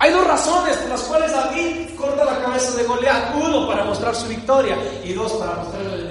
Hay 0.00 0.10
dos 0.10 0.26
razones 0.26 0.76
por 0.78 0.90
las 0.90 1.02
cuales 1.02 1.30
David 1.30 1.94
corta 1.96 2.24
la 2.24 2.40
cabeza 2.40 2.76
de 2.76 2.84
Goliat. 2.84 3.36
Uno, 3.36 3.68
para 3.68 3.84
mostrar 3.84 4.16
su 4.16 4.26
victoria 4.26 4.76
y 5.04 5.12
dos, 5.12 5.32
para 5.34 5.56
mostrar 5.56 5.86
al 5.86 6.09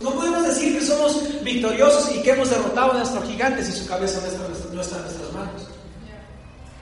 No 0.00 0.10
podemos 0.10 0.46
decir 0.46 0.78
que 0.78 0.84
somos 0.84 1.42
victoriosos 1.42 2.14
y 2.14 2.22
que 2.22 2.30
hemos 2.30 2.50
derrotado 2.50 2.92
a 2.92 2.98
nuestros 2.98 3.24
gigantes 3.24 3.68
y 3.68 3.72
su 3.72 3.86
cabeza 3.86 4.20
no 4.20 4.26
está, 4.26 4.66
en 4.68 4.74
nuestras 4.74 5.32
manos. 5.32 5.68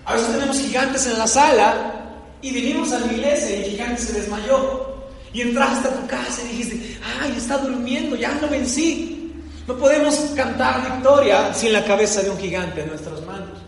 A 0.05 0.15
veces 0.15 0.33
tenemos 0.33 0.59
gigantes 0.59 1.07
en 1.07 1.19
la 1.19 1.27
sala 1.27 1.95
y 2.43 2.51
vinimos 2.51 2.93
a 2.93 3.01
la 3.01 3.13
iglesia 3.13 3.51
y 3.51 3.63
el 3.63 3.71
gigante 3.71 4.03
se 4.03 4.13
desmayó. 4.13 4.93
Y 5.33 5.41
entraste 5.41 5.89
a 5.89 5.95
tu 6.01 6.07
casa 6.07 6.43
y 6.45 6.57
dijiste, 6.57 6.99
ay, 7.21 7.35
está 7.37 7.59
durmiendo, 7.59 8.15
ya 8.15 8.33
no 8.41 8.49
vencí. 8.49 9.33
No 9.67 9.77
podemos 9.77 10.15
cantar 10.37 10.83
victoria 10.93 11.53
sin 11.55 11.73
la 11.73 11.85
cabeza 11.85 12.23
de 12.23 12.31
un 12.31 12.39
gigante 12.39 12.83
en 12.83 12.89
nuestras 12.89 13.21
manos. 13.23 13.65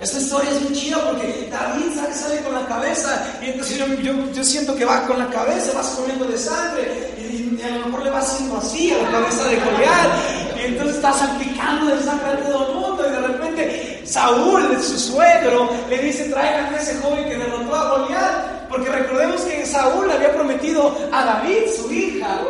Esta 0.00 0.18
historia 0.18 0.50
es 0.50 0.62
muy 0.62 0.72
chida 0.72 0.96
porque 1.04 1.48
David 1.50 1.92
sale, 2.14 2.40
con 2.40 2.54
la 2.54 2.66
cabeza 2.66 3.38
y 3.42 3.50
entonces 3.50 3.78
yo, 4.02 4.44
siento 4.44 4.74
que 4.74 4.86
va 4.86 5.06
con 5.06 5.18
la 5.18 5.28
cabeza, 5.28 5.72
vas 5.74 5.88
comiendo 5.88 6.24
de 6.24 6.38
sangre 6.38 7.14
y, 7.18 7.39
a 7.64 7.70
lo 7.70 7.86
mejor 7.86 8.04
le 8.04 8.10
va 8.10 8.18
haciendo 8.18 8.56
así 8.56 8.92
a 8.92 9.02
la 9.02 9.10
cabeza 9.10 9.44
de 9.44 9.56
Goliat 9.56 10.10
y 10.56 10.64
entonces 10.66 10.96
está 10.96 11.12
salpicando 11.12 11.94
de 11.94 12.02
sangre 12.02 12.32
a 12.32 12.36
todo 12.44 12.68
el 12.68 12.74
mundo 12.74 13.06
y 13.06 13.10
de 13.10 13.20
repente 13.20 14.02
Saúl, 14.04 14.76
su 14.82 14.98
suegro, 14.98 15.70
le 15.88 15.98
dice 15.98 16.24
traigan 16.30 16.74
a 16.74 16.78
ese 16.78 17.00
joven 17.00 17.28
que 17.28 17.36
derrotó 17.36 17.74
a 17.74 17.90
Goliat 17.90 18.68
porque 18.68 18.90
recordemos 18.90 19.40
que 19.42 19.66
Saúl 19.66 20.10
había 20.10 20.32
prometido 20.32 20.96
a 21.12 21.24
David, 21.24 21.62
su 21.76 21.92
hija. 21.92 22.40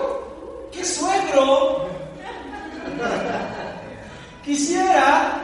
¿Qué 0.71 0.85
suegro? 0.85 1.89
Quisiera 4.45 5.41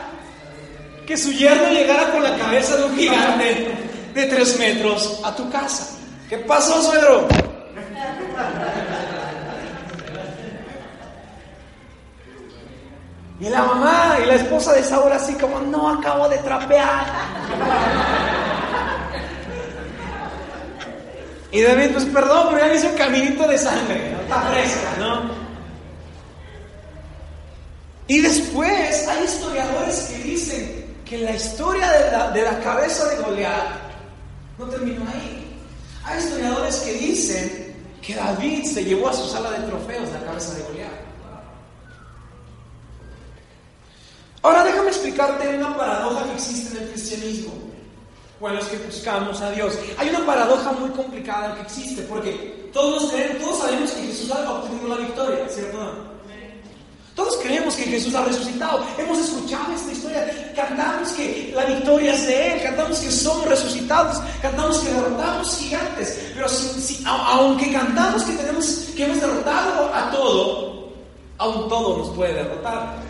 que 1.06 1.16
su 1.16 1.32
yerno 1.32 1.68
llegara 1.70 2.10
con 2.10 2.22
la 2.22 2.36
cabeza 2.36 2.76
de 2.76 2.84
un 2.84 2.96
gigante 2.96 3.68
de 4.14 4.26
tres 4.26 4.58
metros 4.58 5.20
a 5.24 5.34
tu 5.34 5.48
casa. 5.50 5.96
¿Qué 6.28 6.38
pasó, 6.38 6.82
suegro? 6.82 7.28
Y 13.38 13.48
la 13.50 13.62
mamá 13.62 14.16
y 14.22 14.26
la 14.26 14.34
esposa 14.34 14.72
de 14.72 14.82
Saúl 14.82 15.12
así 15.12 15.34
como, 15.34 15.60
no, 15.60 15.90
acabo 15.90 16.28
de 16.28 16.38
trapear. 16.38 17.06
Y 21.52 21.62
David, 21.62 21.90
pues 21.92 22.04
perdón, 22.06 22.48
pero 22.50 22.58
ya 22.60 22.66
me 22.66 22.76
hice 22.76 22.88
un 22.88 22.96
caminito 22.96 23.46
de 23.46 23.58
sangre, 23.58 24.12
está 24.20 24.40
fresca, 24.42 24.94
¿no? 24.98 25.46
Y 28.08 28.20
después 28.20 29.08
hay 29.08 29.24
historiadores 29.24 30.00
que 30.00 30.18
dicen 30.18 30.96
que 31.04 31.18
la 31.18 31.32
historia 31.32 31.90
de 32.32 32.42
la, 32.42 32.60
cabeza 32.60 33.08
de 33.08 33.16
Goliat 33.16 33.66
no 34.58 34.66
terminó 34.66 35.04
ahí. 35.10 35.58
Hay 36.04 36.18
historiadores 36.18 36.76
que 36.76 36.92
dicen 36.92 37.74
que 38.00 38.14
David 38.14 38.64
se 38.64 38.84
llevó 38.84 39.08
a 39.08 39.12
su 39.12 39.26
sala 39.26 39.50
de 39.52 39.66
trofeos 39.66 40.08
la 40.12 40.20
cabeza 40.24 40.54
de 40.54 40.62
Goliat. 40.62 41.06
Ahora 44.42 44.62
déjame 44.62 44.90
explicarte 45.16 45.56
una 45.56 45.76
paradoja 45.76 46.24
que 46.24 46.34
existe 46.34 46.76
en 46.76 46.82
el 46.82 46.90
cristianismo 46.90 47.52
o 48.38 48.48
en 48.48 48.56
los 48.56 48.66
que 48.66 48.76
buscamos 48.78 49.40
a 49.40 49.50
Dios. 49.50 49.78
Hay 49.96 50.10
una 50.10 50.26
paradoja 50.26 50.72
muy 50.72 50.90
complicada 50.90 51.54
que 51.54 51.62
existe 51.62 52.02
porque 52.02 52.68
todos, 52.72 53.10
todos 53.40 53.58
sabemos 53.58 53.90
que 53.92 54.02
Jesús 54.08 54.30
ha 54.30 54.50
obtenido 54.50 54.88
la 54.88 54.96
victoria, 54.96 55.48
¿cierto? 55.48 56.06
Todos 57.14 57.38
creemos 57.38 57.74
que 57.76 57.84
Jesús 57.84 58.14
ha 58.14 58.26
resucitado. 58.26 58.84
Hemos 58.98 59.18
escuchado 59.20 59.72
esta 59.74 59.90
historia. 59.90 60.52
Cantamos 60.54 61.08
que 61.12 61.50
la 61.56 61.64
victoria 61.64 62.12
es 62.12 62.26
de 62.26 62.52
Él. 62.52 62.62
Cantamos 62.62 62.98
que 62.98 63.10
somos 63.10 63.46
resucitados. 63.46 64.18
Cantamos 64.42 64.80
que 64.80 64.92
derrotamos 64.92 65.56
gigantes. 65.56 66.20
Pero 66.34 66.46
aunque 67.06 67.72
cantamos 67.72 68.22
que, 68.22 68.32
tenemos, 68.34 68.66
que 68.94 69.04
hemos 69.04 69.18
derrotado 69.18 69.94
a 69.94 70.10
todo, 70.10 70.92
aún 71.38 71.70
todo 71.70 71.96
nos 71.96 72.10
puede 72.10 72.34
derrotar. 72.34 73.05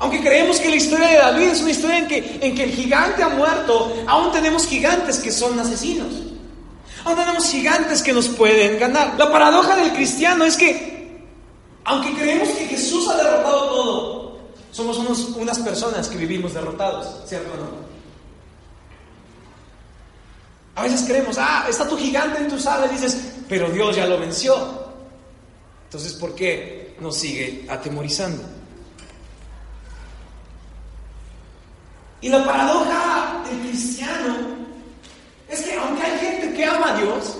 Aunque 0.00 0.20
creemos 0.22 0.58
que 0.58 0.70
la 0.70 0.76
historia 0.76 1.08
de 1.08 1.16
David 1.16 1.48
es 1.48 1.60
una 1.60 1.70
historia 1.72 1.98
en 1.98 2.08
que, 2.08 2.64
el 2.64 2.70
gigante 2.70 3.22
ha 3.22 3.28
muerto, 3.28 3.94
aún 4.06 4.32
tenemos 4.32 4.66
gigantes 4.66 5.18
que 5.18 5.30
son 5.30 5.58
asesinos. 5.60 6.08
Aún 7.04 7.16
tenemos 7.16 7.50
gigantes 7.50 8.02
que 8.02 8.14
nos 8.14 8.28
pueden 8.28 8.78
ganar. 8.78 9.14
La 9.18 9.30
paradoja 9.30 9.76
del 9.76 9.92
cristiano 9.92 10.44
es 10.44 10.56
que 10.56 11.20
aunque 11.84 12.14
creemos 12.14 12.48
que 12.48 12.66
Jesús 12.66 13.08
ha 13.08 13.16
derrotado 13.16 13.68
todo, 13.68 14.38
somos 14.70 14.98
unas 15.36 15.58
personas 15.58 16.08
que 16.08 16.16
vivimos 16.16 16.54
derrotados, 16.54 17.28
¿cierto 17.28 17.52
o 17.52 17.56
no? 17.56 17.90
A 20.76 20.84
veces 20.84 21.02
creemos, 21.06 21.36
ah, 21.38 21.66
está 21.68 21.86
tu 21.86 21.98
gigante 21.98 22.38
en 22.38 22.48
tu 22.48 22.58
sala 22.58 22.86
y 22.86 22.90
dices, 22.90 23.32
pero 23.50 23.68
Dios 23.68 23.96
ya 23.96 24.06
lo 24.06 24.18
venció. 24.18 24.56
Entonces, 25.84 26.14
¿por 26.14 26.34
qué 26.34 26.96
nos 27.00 27.16
sigue 27.16 27.66
atemorizando? 27.68 28.59
Y 32.20 32.28
la 32.28 32.44
paradoja 32.44 33.42
del 33.48 33.60
cristiano 33.60 34.36
es 35.48 35.62
que 35.62 35.74
aunque 35.74 36.02
hay 36.02 36.18
gente 36.18 36.54
que 36.54 36.64
ama 36.64 36.94
a 36.94 36.96
Dios, 36.98 37.38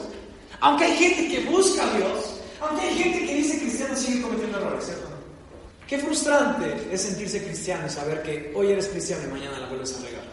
aunque 0.61 0.85
hay 0.85 0.97
gente 0.97 1.29
que 1.29 1.51
busca 1.51 1.83
a 1.83 1.97
Dios, 1.97 2.41
aunque 2.61 2.87
hay 2.87 2.95
gente 2.97 3.27
que 3.27 3.35
dice 3.35 3.59
cristiano 3.59 3.97
sigue 3.97 4.23
cometiendo 4.23 4.59
errores, 4.59 4.87
¿cierto? 4.87 5.09
Qué 5.87 5.99
frustrante 5.99 6.89
es 6.93 7.03
sentirse 7.03 7.45
cristiano 7.45 7.87
y 7.87 7.91
saber 7.91 8.23
que 8.23 8.53
hoy 8.55 8.71
eres 8.71 8.89
cristiano 8.89 9.25
y 9.27 9.33
mañana 9.33 9.59
la 9.59 9.67
vuelves 9.67 9.97
a 9.97 10.07
regar. 10.07 10.25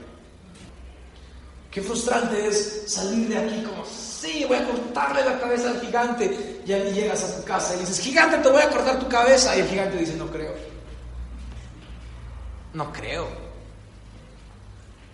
Qué 1.71 1.81
frustrante 1.81 2.47
es 2.47 2.83
salir 2.87 3.27
de 3.27 3.37
aquí 3.37 3.63
como, 3.63 3.83
sí, 3.85 4.45
voy 4.47 4.57
a 4.57 4.65
cortarle 4.65 5.25
la 5.25 5.39
cabeza 5.39 5.69
al 5.69 5.81
gigante. 5.81 6.61
Y 6.65 6.73
ahí 6.73 6.93
llegas 6.93 7.23
a 7.23 7.37
tu 7.37 7.43
casa 7.43 7.75
y 7.75 7.79
dices, 7.79 7.99
gigante, 7.99 8.37
te 8.37 8.49
voy 8.49 8.61
a 8.61 8.69
cortar 8.69 8.99
tu 8.99 9.07
cabeza. 9.07 9.55
Y 9.55 9.61
el 9.61 9.67
gigante 9.67 9.97
dice, 9.97 10.15
no 10.15 10.29
creo. 10.29 10.53
No 12.73 12.91
creo. 12.91 13.46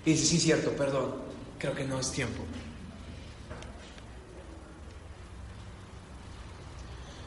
Y 0.05 0.11
dice, 0.11 0.25
sí, 0.25 0.39
cierto, 0.39 0.71
perdón, 0.71 1.15
creo 1.57 1.73
que 1.73 1.85
no 1.85 1.99
es 1.99 2.11
tiempo. 2.11 2.43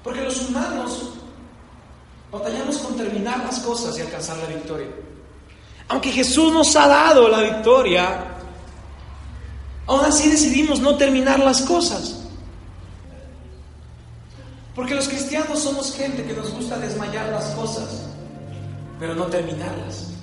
Porque 0.04 0.23
los 0.23 0.49
humanos 0.49 1.14
batallamos 2.30 2.78
con 2.78 2.97
terminar 2.97 3.38
las 3.38 3.61
cosas 3.61 3.97
y 3.99 4.02
alcanzar 4.02 4.37
la 4.38 4.47
victoria. 4.47 4.88
Aunque 5.88 6.11
Jesús 6.11 6.52
nos 6.52 6.75
ha 6.76 6.87
dado 6.87 7.28
la 7.28 7.40
victoria, 7.40 8.25
aún 9.87 10.04
así 10.04 10.28
decidimos 10.28 10.80
no 10.80 10.97
terminar 10.97 11.40
las 11.40 11.62
cosas. 11.62 12.23
Porque 14.75 14.95
los 14.95 15.09
cristianos 15.09 15.61
somos 15.61 15.97
gente 15.97 16.25
que 16.25 16.35
nos 16.35 16.50
gusta 16.50 16.78
desmayar 16.78 17.30
las 17.30 17.47
cosas, 17.52 18.02
pero 18.99 19.14
no 19.14 19.25
terminarlas. 19.25 20.16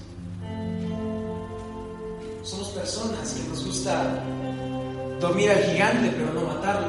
Personas 2.84 3.32
que 3.32 3.48
nos 3.48 3.66
gusta 3.66 4.22
dormir 5.22 5.50
al 5.50 5.64
gigante, 5.64 6.12
pero 6.18 6.34
no 6.34 6.42
matarlo. 6.42 6.88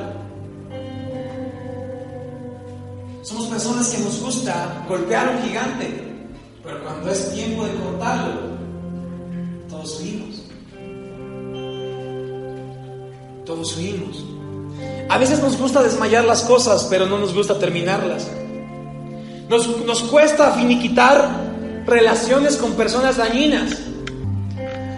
Somos 3.23 3.47
personas 3.47 3.91
que 3.91 4.03
nos 4.03 4.21
gusta 4.21 4.85
golpear 4.89 5.29
a 5.29 5.31
un 5.37 5.43
gigante, 5.45 6.27
pero 6.65 6.83
cuando 6.83 7.13
es 7.13 7.33
tiempo 7.33 7.65
de 7.65 7.75
cortarlo, 7.75 8.41
todos 9.69 10.01
huimos. 10.01 10.43
Todos 13.47 13.77
huimos. 13.77 14.25
A 15.09 15.17
veces 15.17 15.39
nos 15.39 15.57
gusta 15.57 15.81
desmayar 15.81 16.25
las 16.25 16.43
cosas, 16.43 16.89
pero 16.91 17.07
no 17.07 17.19
nos 17.19 17.33
gusta 17.33 17.57
terminarlas. 17.57 18.27
Nos, 19.49 19.69
nos 19.87 20.03
cuesta 20.03 20.55
finiquitar 20.55 21.85
relaciones 21.87 22.57
con 22.57 22.73
personas 22.73 23.17
dañinas. 23.17 23.94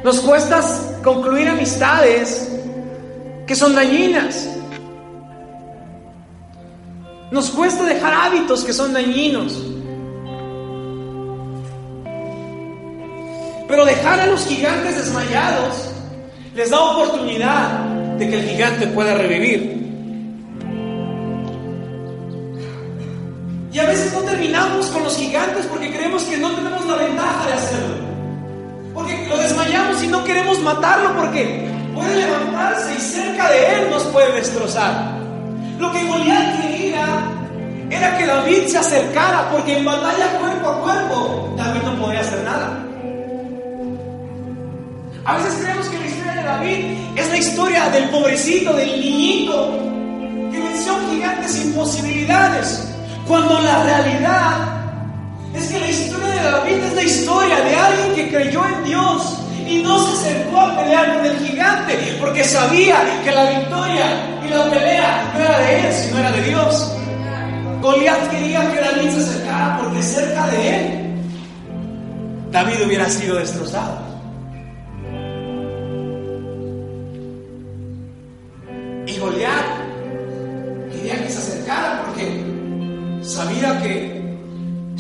Nos 0.07 0.21
cuesta 0.21 0.61
concluir 1.03 1.49
amistades 1.49 2.49
que 3.45 3.57
son 3.57 3.75
dañinas. 3.75 4.49
Nos 7.33 7.51
cuesta 7.51 7.83
dejar 7.83 8.15
hábitos 8.15 8.63
que 8.63 8.73
son 8.73 8.93
dañinos. 8.93 9.61
Pero 13.67 13.85
dejar 13.85 14.21
a 14.21 14.27
los 14.29 14.47
gigantes 14.47 14.97
desmayados 14.97 15.91
les 16.55 16.71
da 16.71 16.79
oportunidad 16.79 17.81
de 18.17 18.31
que 18.31 18.39
el 18.39 18.49
gigante 18.49 18.87
pueda 18.87 19.13
revivir. 19.17 19.91
Y 23.73 23.79
a 23.81 23.87
veces 23.87 24.13
no 24.13 24.21
terminamos 24.21 24.87
con 24.87 25.03
los 25.03 25.17
gigantes 25.17 25.67
porque 25.67 25.93
creemos 25.93 26.23
que 26.23 26.37
no 26.39 26.53
tenemos 26.53 26.87
la 26.87 26.95
ventaja 26.95 27.47
de 27.49 27.53
hacerlo. 27.55 28.06
Porque 28.97 29.27
lo 29.29 29.37
desmayamos 29.37 30.03
y 30.03 30.09
no 30.09 30.25
queremos 30.25 30.59
matarlo 30.63 31.15
porque 31.17 31.69
puede 31.95 32.17
levantarse 32.17 32.95
y 32.95 32.99
cerca 32.99 33.51
de 33.51 33.75
él 33.75 33.91
nos 33.91 34.03
puede 34.05 34.33
destrozar. 34.33 35.19
Lo 35.79 35.93
que 35.93 36.03
Goliat 36.03 36.63
quería 36.63 37.05
era 37.91 38.17
que 38.17 38.25
David 38.25 38.67
se 38.69 38.79
acercara 38.79 39.51
porque 39.51 39.77
en 39.77 39.85
batalla 39.85 40.39
cuerpo 40.39 40.69
a 40.71 40.81
cuerpo 40.81 41.55
David 41.59 41.83
no 41.83 42.07
podía 42.07 42.21
hacer 42.21 42.43
nada. 42.43 42.83
A 45.27 45.37
veces 45.37 45.59
creemos 45.61 45.89
que 45.89 45.99
la 45.99 46.07
historia 46.07 46.33
de 46.33 46.43
David 46.43 46.85
es 47.17 47.29
la 47.29 47.37
historia 47.37 47.89
del 47.91 48.09
pobrecito, 48.09 48.73
del 48.73 48.99
niñito, 48.99 49.73
que 50.53 50.59
venció 50.59 50.93
a 50.93 50.97
un 50.97 51.11
gigante 51.11 51.49
sin 51.49 51.75
posibilidades, 51.75 52.89
cuando 53.27 53.61
la 53.61 53.83
realidad 53.83 54.76
es 55.57 55.67
que 55.69 55.81
la 55.81 55.89
historia 55.89 56.27
de 56.27 56.43
David 56.43 56.85
es 56.85 56.95
la 56.95 57.03
historia 57.03 57.61
de 57.61 57.75
alguien 57.75 58.15
que 58.15 58.29
creyó 58.37 58.65
en 58.67 58.85
Dios 58.85 59.39
y 59.67 59.83
no 59.83 59.99
se 59.99 60.13
acercó 60.13 60.61
a 60.61 60.77
pelear 60.77 61.17
con 61.17 61.27
el 61.27 61.39
gigante 61.39 62.17
porque 62.21 62.45
sabía 62.45 62.97
que 63.25 63.33
la 63.33 63.51
victoria 63.51 64.07
y 64.45 64.49
la 64.49 64.71
pelea 64.71 65.31
no 65.35 65.41
era 65.41 65.59
de 65.59 65.81
él, 65.81 65.95
sino 65.95 66.19
era 66.19 66.33
de 66.33 66.43
Dios. 66.43 66.93
Goliat 67.81 68.31
quería 68.31 68.71
que 68.73 68.81
David 68.81 69.11
se 69.11 69.19
acercara 69.19 69.79
porque 69.79 70.03
cerca 70.03 70.47
de 70.49 70.69
él 70.69 71.07
David 72.51 72.87
hubiera 72.87 73.09
sido 73.09 73.37
destrozado. 73.37 73.99
Y 79.07 79.19
Goliat 79.19 79.67
quería 80.91 81.23
que 81.23 81.29
se 81.29 81.39
acercara 81.39 82.03
porque 82.07 82.43
sabía 83.23 83.79
que 83.83 84.16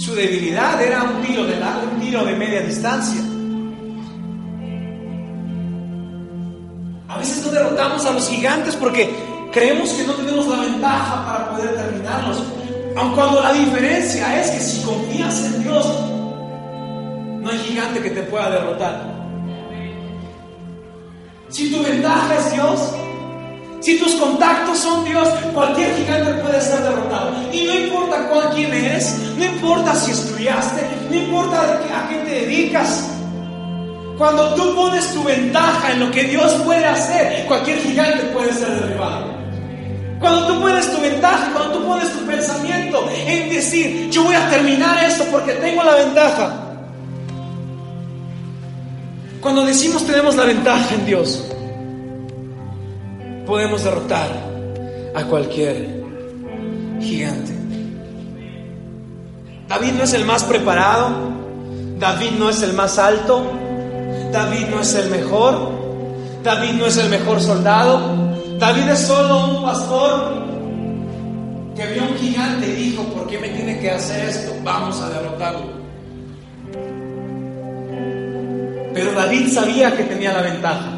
su 0.06 0.14
debilidad 0.14 0.80
era 0.80 1.02
un 1.02 1.20
tiro 1.20 1.44
de 1.44 1.58
largo, 1.58 1.90
un 1.92 2.00
tiro 2.00 2.24
de 2.24 2.36
media 2.36 2.60
distancia. 2.60 3.20
A 7.08 7.18
veces 7.18 7.44
no 7.44 7.50
derrotamos 7.50 8.06
a 8.06 8.12
los 8.12 8.28
gigantes 8.28 8.76
porque 8.76 9.12
creemos 9.50 9.90
que 9.90 10.04
no 10.04 10.12
tenemos 10.12 10.46
la 10.46 10.60
ventaja 10.60 11.26
para 11.26 11.50
poder 11.50 11.74
terminarlos. 11.74 12.40
Aun 12.94 13.16
cuando 13.16 13.42
la 13.42 13.52
diferencia 13.52 14.40
es 14.40 14.50
que 14.52 14.60
si 14.60 14.82
confías 14.84 15.44
en 15.44 15.64
Dios, 15.64 15.86
no 17.40 17.50
hay 17.50 17.58
gigante 17.58 18.00
que 18.00 18.10
te 18.10 18.22
pueda 18.22 18.48
derrotar. 18.48 19.12
Si 21.48 21.72
tu 21.72 21.82
ventaja 21.82 22.36
es 22.36 22.52
Dios, 22.52 22.94
si 23.86 23.96
tus 24.00 24.16
contactos 24.16 24.78
son 24.78 25.04
Dios, 25.04 25.28
cualquier 25.54 25.94
gigante 25.94 26.34
puede 26.42 26.60
ser 26.60 26.82
derrotado. 26.82 27.30
Y 27.52 27.66
no 27.66 27.72
importa 27.72 28.28
cuál 28.28 28.50
quién 28.52 28.74
eres, 28.74 29.16
no 29.38 29.44
importa 29.44 29.94
si 29.94 30.10
estudiaste, 30.10 30.84
no 31.08 31.14
importa 31.14 31.60
a 31.94 32.08
qué 32.08 32.16
te 32.16 32.30
dedicas. 32.32 33.08
Cuando 34.18 34.54
tú 34.56 34.74
pones 34.74 35.06
tu 35.14 35.22
ventaja 35.22 35.92
en 35.92 36.00
lo 36.00 36.10
que 36.10 36.24
Dios 36.24 36.52
puede 36.64 36.84
hacer, 36.84 37.46
cualquier 37.46 37.78
gigante 37.78 38.24
puede 38.34 38.52
ser 38.54 38.68
derribado. 38.70 39.26
Cuando 40.18 40.48
tú 40.48 40.60
pones 40.62 40.90
tu 40.90 41.00
ventaja, 41.00 41.52
cuando 41.52 41.78
tú 41.78 41.86
pones 41.86 42.12
tu 42.12 42.26
pensamiento 42.26 43.08
en 43.24 43.50
decir, 43.50 44.10
yo 44.10 44.24
voy 44.24 44.34
a 44.34 44.50
terminar 44.50 44.98
esto 45.04 45.22
porque 45.30 45.52
tengo 45.52 45.84
la 45.84 45.94
ventaja. 45.94 46.56
Cuando 49.40 49.64
decimos 49.64 50.04
tenemos 50.04 50.34
la 50.34 50.46
ventaja 50.46 50.92
en 50.92 51.06
Dios, 51.06 51.52
podemos 53.46 53.84
derrotar 53.84 54.28
a 55.14 55.24
cualquier 55.24 56.04
gigante. 57.00 57.52
David 59.68 59.92
no 59.92 60.04
es 60.04 60.12
el 60.14 60.24
más 60.24 60.44
preparado, 60.44 61.10
David 61.98 62.32
no 62.38 62.50
es 62.50 62.62
el 62.62 62.72
más 62.74 62.98
alto, 62.98 63.50
David 64.32 64.66
no 64.70 64.80
es 64.80 64.94
el 64.94 65.10
mejor, 65.10 65.72
David 66.42 66.72
no 66.72 66.86
es 66.86 66.96
el 66.98 67.08
mejor 67.08 67.40
soldado, 67.40 68.00
David 68.58 68.88
es 68.90 69.00
solo 69.00 69.46
un 69.46 69.62
pastor 69.64 70.46
que 71.74 71.86
vio 71.86 72.02
un 72.04 72.16
gigante 72.16 72.66
y 72.68 72.90
dijo, 72.90 73.02
¿por 73.04 73.26
qué 73.26 73.38
me 73.38 73.48
tiene 73.50 73.78
que 73.78 73.90
hacer 73.90 74.28
esto? 74.28 74.54
Vamos 74.62 75.00
a 75.00 75.10
derrotarlo. 75.10 75.76
Pero 78.94 79.12
David 79.12 79.52
sabía 79.52 79.94
que 79.94 80.04
tenía 80.04 80.32
la 80.32 80.42
ventaja. 80.42 80.95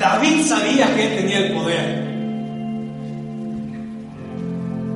David 0.00 0.46
sabía 0.46 0.94
que 0.96 1.06
él 1.08 1.16
tenía 1.18 1.38
el 1.40 1.52
poder. 1.52 2.10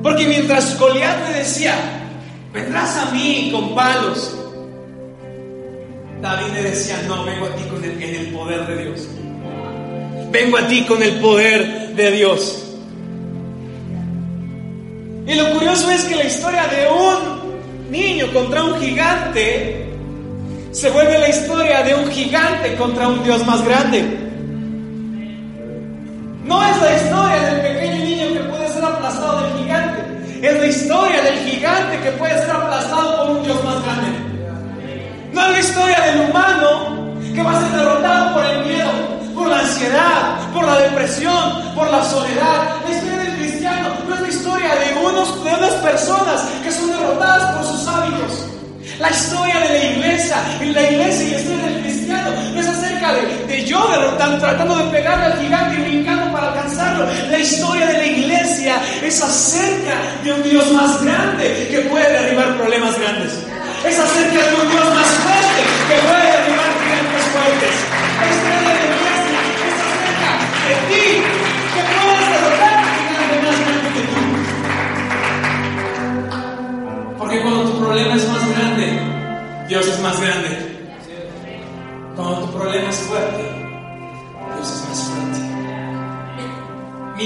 Porque 0.01 0.25
mientras 0.25 0.79
Goliat 0.79 1.29
le 1.29 1.39
decía, 1.39 1.75
vendrás 2.51 2.97
a 2.97 3.11
mí 3.11 3.49
con 3.51 3.75
palos, 3.75 4.35
David 6.23 6.53
le 6.55 6.63
decía, 6.63 7.03
no, 7.07 7.23
vengo 7.23 7.45
a 7.45 7.55
ti 7.55 7.63
con 7.69 7.83
el, 7.83 8.01
el 8.01 8.33
poder 8.33 8.65
de 8.65 8.83
Dios. 8.83 9.07
Vengo 10.31 10.57
a 10.57 10.67
ti 10.67 10.83
con 10.85 11.03
el 11.03 11.19
poder 11.19 11.89
de 11.95 12.11
Dios. 12.11 12.63
Y 15.27 15.35
lo 15.35 15.51
curioso 15.51 15.91
es 15.91 16.03
que 16.05 16.15
la 16.15 16.23
historia 16.23 16.63
de 16.65 16.87
un 16.87 17.91
niño 17.91 18.33
contra 18.33 18.63
un 18.63 18.81
gigante 18.81 19.87
se 20.71 20.89
vuelve 20.89 21.19
la 21.19 21.29
historia 21.29 21.83
de 21.83 21.93
un 21.93 22.07
gigante 22.09 22.75
contra 22.75 23.07
un 23.07 23.23
Dios 23.23 23.45
más 23.45 23.63
grande. 23.63 24.24
No 26.45 26.63
es 26.63 26.79
la 26.79 26.95
historia 26.95 27.41
del 27.41 27.61
pequeño 27.61 28.05
niño 28.05 28.33
que 28.33 28.49
puede 28.49 28.69
ser 28.69 28.85
aplastado 28.85 29.41
del 29.41 29.57
gigante. 29.57 30.47
Es 30.47 30.59
la 30.59 30.65
historia 30.67 31.21
del 31.23 31.39
gigante 31.39 31.99
que 32.01 32.11
puede 32.11 32.37
ser 32.37 32.51
aplastado 32.51 33.17
por 33.17 33.37
un 33.37 33.43
Dios 33.43 33.63
más 33.63 33.83
grande. 33.83 34.09
No 35.33 35.41
es 35.41 35.51
la 35.51 35.59
historia 35.59 35.99
del 36.01 36.29
humano 36.29 37.15
que 37.33 37.41
va 37.41 37.51
a 37.51 37.61
ser 37.61 37.71
derrotado 37.71 38.35
por 38.35 38.45
el 38.45 38.65
miedo, 38.65 38.91
por 39.33 39.47
la 39.47 39.59
ansiedad, 39.59 40.37
por 40.53 40.65
la 40.65 40.77
depresión, 40.81 41.73
por 41.73 41.89
la 41.89 42.03
soledad. 42.03 42.75
La 42.87 42.95
historia 42.95 43.17
del 43.17 43.35
cristiano 43.37 43.89
no 44.07 44.13
es 44.13 44.21
la 44.21 44.27
historia 44.27 44.75
de, 44.75 45.03
unos, 45.03 45.43
de 45.43 45.49
unas 45.49 45.73
personas 45.81 46.41
que 46.63 46.71
son 46.71 46.91
derrotadas 46.91 47.55
por 47.55 47.65
sus 47.65 47.87
hábitos. 47.87 48.45
La 48.99 49.09
historia 49.09 49.59
de 49.61 49.69
la 49.69 49.83
iglesia, 49.83 50.37
y 50.61 50.65
la 50.65 50.81
iglesia 50.91 51.27
y 51.27 51.31
la 51.31 51.39
historia 51.39 51.65
del 51.65 51.81
cristiano 51.81 52.29
no 52.53 52.59
es 52.59 52.67
de, 53.13 53.45
de 53.45 53.65
yo 53.65 53.87
derrotando, 53.87 54.37
tratando 54.39 54.77
de 54.77 54.91
pegarle 54.91 55.25
al 55.25 55.39
gigante 55.39 55.75
y 55.75 55.81
brincando 55.83 56.31
para 56.31 56.49
alcanzarlo. 56.49 57.07
La 57.29 57.39
historia 57.39 57.87
de 57.87 57.93
la 57.93 58.05
iglesia 58.05 58.75
es 59.03 59.21
acerca 59.21 59.95
de 60.23 60.33
un 60.33 60.43
Dios 60.43 60.71
más 60.71 61.03
grande 61.03 61.67
que 61.69 61.79
puede 61.81 62.11
derribar 62.11 62.57
problemas 62.57 62.97
grandes. 62.99 63.33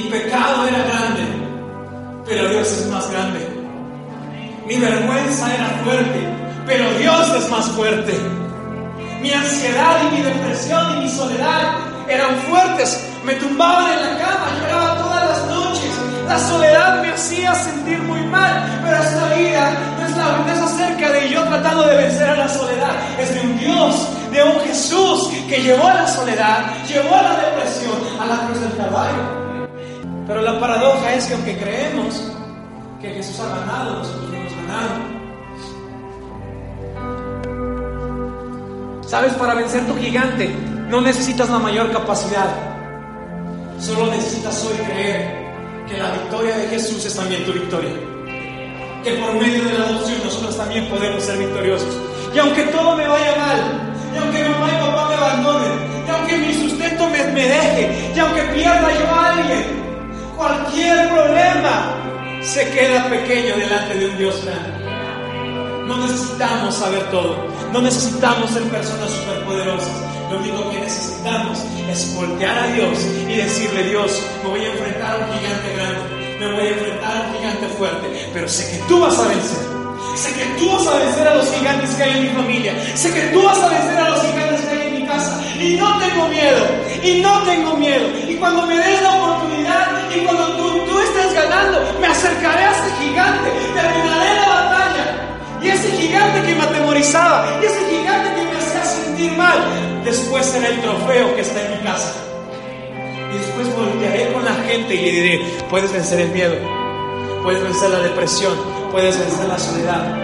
Pecado 0.09 0.67
era 0.67 0.77
grande, 0.79 1.21
pero 2.25 2.49
Dios 2.49 2.67
es 2.67 2.87
más 2.87 3.09
grande. 3.11 3.47
Mi 4.67 4.77
vergüenza 4.77 5.53
era 5.53 5.67
fuerte, 5.83 6.19
pero 6.65 6.91
Dios 6.97 7.35
es 7.35 7.49
más 7.49 7.67
fuerte. 7.69 8.13
Mi 9.21 9.31
ansiedad 9.31 9.97
y 10.07 10.15
mi 10.15 10.21
depresión 10.21 10.97
y 10.97 11.03
mi 11.03 11.09
soledad 11.09 11.75
eran 12.07 12.35
fuertes. 12.49 13.05
Me 13.23 13.33
tumbaban 13.35 13.91
en 13.91 14.01
la 14.01 14.17
cama, 14.19 14.47
lloraba 14.61 14.97
todas 14.97 15.29
las 15.29 15.47
noches. 15.47 15.91
La 16.27 16.39
soledad 16.39 17.01
me 17.01 17.09
hacía 17.09 17.53
sentir 17.55 17.99
muy 18.03 18.21
mal, 18.21 18.81
pero 18.83 18.97
esta 18.97 19.33
vida 19.35 19.71
no 19.99 20.05
es, 20.05 20.17
la, 20.17 20.37
no 20.37 20.53
es 20.53 20.59
acerca 20.59 21.11
de 21.11 21.29
yo 21.29 21.43
tratando 21.43 21.83
de 21.87 21.97
vencer 21.97 22.29
a 22.29 22.35
la 22.35 22.47
soledad, 22.47 22.91
es 23.19 23.33
de 23.33 23.41
un 23.41 23.57
Dios, 23.57 24.07
de 24.31 24.43
un 24.43 24.59
Jesús 24.61 25.29
que 25.47 25.61
llevó 25.61 25.87
a 25.87 25.95
la 25.95 26.07
soledad, 26.07 26.65
llevó 26.87 27.15
a 27.15 27.23
la 27.23 27.35
depresión 27.35 27.95
a 28.21 28.25
la 28.27 28.37
cruz 28.45 28.61
del 28.61 28.77
Calvario. 28.77 29.38
Pero 30.29 30.41
la 30.43 30.59
paradoja 30.59 31.15
es 31.15 31.25
que 31.25 31.33
aunque 31.33 31.57
creemos 31.57 32.21
que 33.01 33.09
Jesús 33.09 33.39
ha 33.39 33.49
ganado, 33.49 33.97
nosotros 33.97 34.29
no 34.29 34.37
hemos 34.37 34.53
ganado. 34.55 34.89
Sabes, 39.07 39.33
para 39.33 39.55
vencer 39.55 39.87
tu 39.87 39.97
gigante 39.97 40.55
no 40.87 41.01
necesitas 41.01 41.49
la 41.49 41.57
mayor 41.57 41.91
capacidad. 41.91 42.45
Solo 43.79 44.05
necesitas 44.11 44.63
hoy 44.65 44.77
creer 44.85 45.49
que 45.87 45.97
la 45.97 46.11
victoria 46.11 46.55
de 46.57 46.67
Jesús 46.67 47.03
es 47.07 47.15
también 47.15 47.43
tu 47.43 47.53
victoria. 47.53 47.95
Que 49.03 49.13
por 49.13 49.33
medio 49.33 49.63
de 49.63 49.79
la 49.79 49.85
adopción 49.87 50.19
nosotros 50.23 50.55
también 50.55 50.87
podemos 50.89 51.23
ser 51.23 51.39
victoriosos. 51.39 51.97
Y 52.35 52.37
aunque 52.37 52.65
todo 52.65 52.95
me 52.95 53.07
vaya 53.07 53.35
mal, 53.35 53.57
y 54.13 54.17
aunque 54.19 54.47
mamá 54.47 54.69
y 54.69 54.75
papá 54.79 55.09
me 55.09 55.15
abandonen, 55.15 55.71
y 56.05 56.09
aunque 56.11 56.37
mi 56.37 56.53
sustento 56.53 57.09
me, 57.09 57.23
me 57.31 57.47
deje, 57.47 58.11
y 58.15 58.19
aunque 58.19 58.43
pierda 58.43 58.93
yo 58.93 59.07
a 59.11 59.31
alguien, 59.31 59.78
cualquier 60.39 61.09
problema 61.09 61.93
se 62.41 62.69
queda 62.71 63.09
pequeño 63.09 63.57
delante 63.57 63.93
de 63.95 64.05
un 64.07 64.17
Dios 64.17 64.41
grande. 64.45 65.85
No 65.85 65.97
necesitamos 65.97 66.75
saber 66.75 67.03
todo, 67.11 67.35
no 67.73 67.81
necesitamos 67.81 68.49
ser 68.51 68.63
personas 68.63 69.09
superpoderosas. 69.09 69.91
Lo 70.31 70.37
único 70.37 70.69
que 70.69 70.79
necesitamos 70.79 71.59
es 71.91 72.15
voltear 72.15 72.57
a 72.57 72.67
Dios 72.67 72.99
y 73.27 73.35
decirle, 73.35 73.83
Dios, 73.89 74.23
me 74.43 74.49
voy 74.49 74.61
a 74.61 74.71
enfrentar 74.71 75.11
a 75.11 75.17
un 75.17 75.39
gigante 75.39 75.73
grande, 75.75 76.37
me 76.39 76.53
voy 76.53 76.67
a 76.67 76.69
enfrentar 76.69 77.17
a 77.17 77.27
un 77.27 77.35
gigante 77.35 77.67
fuerte, 77.77 78.29
pero 78.31 78.47
sé 78.47 78.71
que 78.71 78.83
tú 78.87 79.01
vas 79.01 79.19
a 79.19 79.27
vencer. 79.27 79.79
Sé 80.15 80.33
que 80.33 80.45
tú 80.57 80.71
vas 80.71 80.87
a 80.87 80.97
vencer 80.99 81.27
a 81.27 81.35
los 81.35 81.51
gigantes 81.51 81.89
que 81.91 82.03
hay 82.03 82.17
en 82.17 82.23
mi 82.23 82.29
familia. 82.29 82.73
Sé 82.95 83.13
que 83.13 83.21
tú 83.33 83.43
vas 83.43 83.59
a 83.59 83.69
vencer 83.69 83.97
a 83.97 84.09
los 84.09 84.21
gigantes 84.21 84.61
que 84.61 84.69
hay 84.69 84.87
en 84.87 85.01
mi 85.01 85.07
casa. 85.07 85.41
Y 85.59 85.75
no 85.77 85.97
tengo 85.99 86.27
miedo. 86.27 86.65
Y 87.03 87.21
no 87.21 87.43
tengo 87.43 87.77
miedo. 87.77 88.05
Y 88.27 88.35
cuando 88.35 88.65
me 88.65 88.77
des 88.77 89.01
la 89.01 89.15
oportunidad 89.15 89.58
y 90.15 90.25
cuando 90.25 90.55
tú, 90.57 90.85
tú 90.85 90.99
estés 90.99 91.33
ganando, 91.33 91.79
me 91.99 92.07
acercaré 92.07 92.63
a 92.63 92.71
ese 92.71 92.95
gigante. 93.01 93.49
Terminaré 93.73 94.35
la 94.35 94.47
batalla. 94.47 95.59
Y 95.61 95.67
ese 95.67 95.91
gigante 95.91 96.41
que 96.47 96.55
me 96.55 96.63
atemorizaba, 96.63 97.59
y 97.61 97.65
ese 97.65 97.79
gigante 97.89 98.33
que 98.33 98.41
me 98.43 98.57
hacía 98.57 98.83
sentir 98.83 99.31
mal, 99.33 99.57
después 100.05 100.45
será 100.45 100.69
el 100.69 100.81
trofeo 100.81 101.35
que 101.35 101.41
está 101.41 101.61
en 101.61 101.77
mi 101.77 101.83
casa. 101.83 102.13
Y 103.33 103.37
después 103.37 103.75
voltearé 103.75 104.31
con 104.33 104.45
la 104.45 104.53
gente 104.53 104.95
y 104.95 105.01
le 105.01 105.11
diré, 105.11 105.45
puedes 105.69 105.91
vencer 105.91 106.21
el 106.21 106.29
miedo, 106.29 106.55
puedes 107.43 107.61
vencer 107.61 107.89
la 107.89 107.99
depresión, 107.99 108.53
puedes 108.91 109.19
vencer 109.19 109.47
la 109.47 109.59
soledad. 109.59 110.15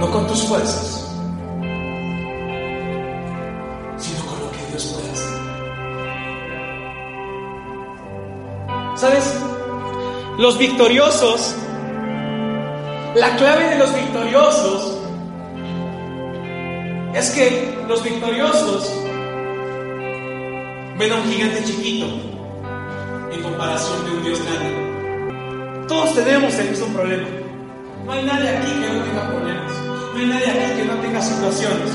No 0.00 0.10
con 0.10 0.26
tus 0.26 0.42
fuerzas, 0.42 1.01
Los 10.42 10.58
victoriosos 10.58 11.54
la 13.14 13.36
clave 13.36 13.68
de 13.68 13.78
los 13.78 13.94
victoriosos 13.94 14.98
es 17.14 17.30
que 17.30 17.78
los 17.86 18.02
victoriosos 18.02 18.92
ven 20.98 21.12
a 21.12 21.14
un 21.14 21.30
gigante 21.30 21.62
chiquito 21.62 22.06
en 23.32 23.40
comparación 23.40 24.04
de 24.04 24.10
un 24.10 24.24
Dios 24.24 24.40
grande. 24.42 25.86
Todos 25.86 26.12
tenemos 26.16 26.52
el 26.54 26.70
mismo 26.70 26.86
problema. 26.88 27.28
No 28.04 28.10
hay 28.10 28.24
nadie 28.24 28.48
aquí 28.48 28.72
que 28.72 28.92
no 28.92 29.04
tenga 29.04 29.28
problemas. 29.28 29.72
No 30.12 30.18
hay 30.18 30.26
nadie 30.26 30.50
aquí 30.50 30.80
que 30.80 30.84
no 30.86 30.94
tenga 30.94 31.22
situaciones. 31.22 31.90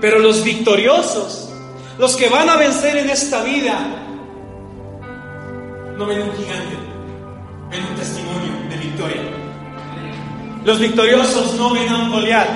Pero 0.00 0.20
los 0.20 0.44
victoriosos, 0.44 1.53
los 1.98 2.16
que 2.16 2.28
van 2.28 2.48
a 2.48 2.56
vencer 2.56 2.96
en 2.96 3.10
esta 3.10 3.42
vida, 3.42 3.78
no 5.96 6.06
ven 6.06 6.22
un 6.22 6.32
gigante, 6.36 6.76
ven 7.70 7.84
un 7.88 7.94
testimonio 7.96 8.52
de 8.68 8.76
victoria. 8.76 9.22
Los 10.64 10.80
victoriosos 10.80 11.54
no 11.54 11.70
ven 11.72 11.88
a 11.88 11.98
un 11.98 12.10
Goliat, 12.10 12.48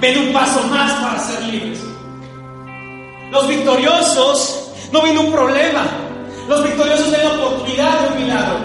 ven 0.00 0.18
un 0.18 0.32
paso 0.32 0.62
más 0.68 0.92
para 0.94 1.18
ser 1.20 1.42
libres. 1.44 1.80
Los 3.30 3.48
victoriosos 3.48 4.72
no 4.92 5.02
ven 5.02 5.16
un 5.16 5.32
problema, 5.32 5.86
los 6.48 6.64
victoriosos 6.64 7.10
ven 7.10 7.26
oportunidad 7.26 8.00
de 8.00 8.08
un 8.08 8.22
milagro. 8.24 8.58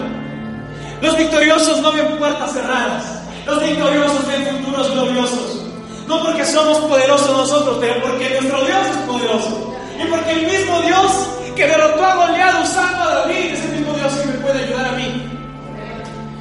Los 1.00 1.16
victoriosos 1.16 1.80
no 1.80 1.92
ven 1.92 2.18
puertas 2.18 2.52
cerradas, 2.52 3.22
los 3.46 3.62
victoriosos 3.62 4.26
ven 4.26 4.46
futuros 4.56 4.90
gloriosos. 4.92 5.63
No 6.06 6.22
porque 6.22 6.44
somos 6.44 6.78
poderosos 6.78 7.30
nosotros, 7.30 7.78
pero 7.80 8.02
porque 8.02 8.28
nuestro 8.30 8.64
Dios 8.64 8.86
es 8.90 8.96
poderoso. 9.06 9.74
Y 9.98 10.06
porque 10.06 10.32
el 10.32 10.46
mismo 10.46 10.80
Dios 10.82 11.12
que 11.54 11.66
derrotó 11.66 12.04
a 12.04 12.14
Goliat 12.14 12.64
usando 12.64 13.02
a 13.04 13.14
David, 13.14 13.52
es 13.52 13.64
el 13.64 13.78
mismo 13.78 13.94
Dios 13.94 14.12
que 14.12 14.26
me 14.26 14.34
puede 14.34 14.64
ayudar 14.64 14.86
a 14.86 14.92
mí. 14.92 15.22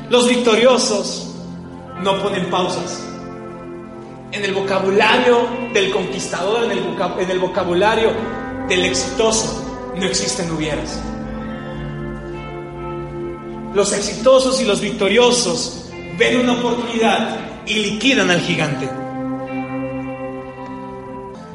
Los 0.09 0.27
victoriosos 0.27 1.27
no 2.01 2.21
ponen 2.21 2.49
pausas. 2.49 3.01
En 4.31 4.43
el 4.43 4.53
vocabulario 4.53 5.47
del 5.73 5.91
conquistador, 5.91 6.63
en 6.63 7.29
el, 7.29 7.39
vocabulario 7.39 8.11
del 8.67 8.85
exitoso, 8.85 9.91
no 9.95 10.05
existen 10.05 10.51
hubieras. 10.51 10.99
Los 13.75 13.93
exitosos 13.93 14.59
y 14.61 14.65
los 14.65 14.81
victoriosos 14.81 15.85
ven 16.17 16.39
una 16.39 16.53
oportunidad 16.53 17.37
y 17.67 17.75
liquidan 17.75 18.31
al 18.31 18.41
gigante. 18.41 19.02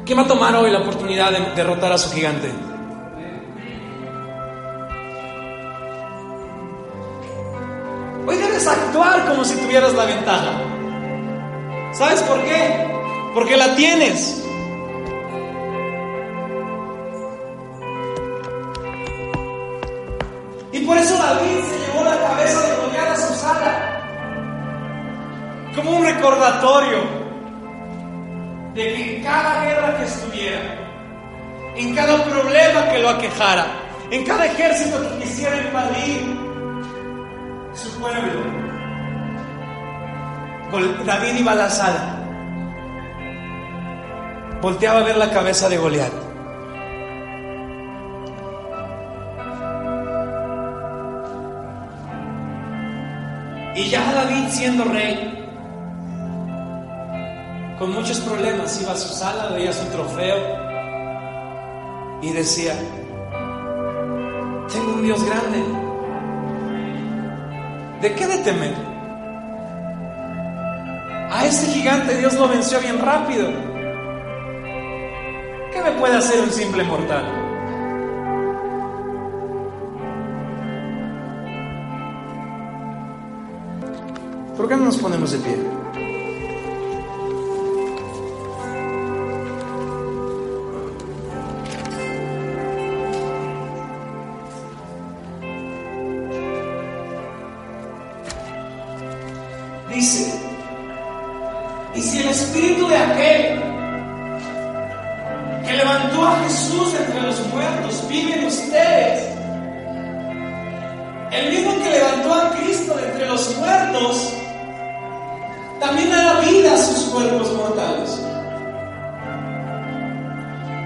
¿Quién 0.09 0.17
va 0.17 0.23
a 0.23 0.27
tomar 0.27 0.55
hoy 0.55 0.71
la 0.71 0.79
oportunidad 0.79 1.31
de 1.31 1.39
derrotar 1.55 1.91
a 1.91 1.97
su 1.99 2.11
gigante? 2.11 2.51
Hoy 8.25 8.35
debes 8.37 8.65
actuar 8.65 9.27
como 9.27 9.45
si 9.45 9.55
tuvieras 9.57 9.93
la 9.93 10.05
ventaja. 10.05 10.53
¿Sabes 11.93 12.23
por 12.23 12.43
qué? 12.43 12.87
Porque 13.35 13.55
la 13.55 13.75
tienes. 13.75 14.43
Y 20.71 20.79
por 20.87 20.97
eso 20.97 21.19
David 21.19 21.63
se 21.69 21.85
llevó 21.85 22.03
la 22.03 22.17
cabeza 22.19 22.61
de 22.61 22.75
Goliat 22.77 23.09
a 23.11 23.15
su 23.15 23.35
sala. 23.35 24.01
Como 25.75 25.97
un 25.97 26.03
recordatorio 26.03 27.18
de 28.79 28.93
que 28.93 29.17
en 29.17 29.23
cada 29.23 29.65
guerra 29.65 29.97
que 29.97 30.05
estuviera, 30.05 30.61
en 31.75 31.93
cada 31.93 32.23
problema 32.23 32.89
que 32.89 32.99
lo 32.99 33.09
aquejara, 33.09 33.65
en 34.09 34.23
cada 34.23 34.45
ejército 34.45 35.01
que 35.01 35.25
quisiera 35.25 35.57
invadir, 35.57 36.39
su 37.73 37.99
pueblo. 37.99 38.39
David 41.05 41.39
iba 41.39 41.51
a 41.51 41.55
la 41.55 41.69
sala. 41.69 42.15
Volteaba 44.61 44.99
a 44.99 45.03
ver 45.03 45.17
la 45.17 45.29
cabeza 45.29 45.67
de 45.67 45.77
Goliat. 45.77 46.13
Y 53.75 53.89
ya 53.89 54.13
David 54.13 54.47
siendo 54.49 54.85
rey, 54.85 55.28
con 57.79 57.93
muchos 57.93 58.19
problemas, 58.19 58.79
iba 58.81 58.91
a 58.91 58.97
su 58.97 59.09
sala, 59.09 59.47
veía 59.53 59.73
su 59.73 59.85
trofeo 59.85 60.37
y 62.21 62.31
decía, 62.33 62.75
tengo 64.71 64.93
un 64.93 65.03
Dios 65.03 65.23
grande, 65.23 65.63
¿De 68.01 68.15
qué 68.15 68.25
de 68.27 68.37
temer? 68.37 68.73
A 71.31 71.45
ese 71.45 71.67
gigante 71.67 72.17
Dios 72.17 72.33
lo 72.35 72.47
venció 72.47 72.79
bien 72.79 72.97
rápido. 72.97 73.49
¿Qué 75.73 75.81
me 75.83 75.91
puede 75.99 76.15
hacer 76.15 76.41
un 76.41 76.49
simple 76.49 76.83
mortal? 76.85 77.25
¿Por 84.55 84.69
qué 84.69 84.77
no 84.77 84.85
nos 84.85 84.97
ponemos 84.97 85.31
de 85.33 85.37
pie? 85.39 85.78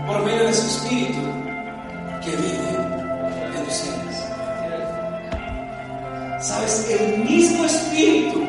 por 0.08 0.24
medio 0.24 0.46
de 0.46 0.54
su 0.54 0.68
espíritu 0.68 1.20
que 2.24 2.32
vive 2.32 2.70
en 3.56 3.68
ustedes. 3.68 4.24
¿Sabes? 6.40 6.90
El 6.90 7.24
mismo 7.24 7.66
espíritu 7.66 8.44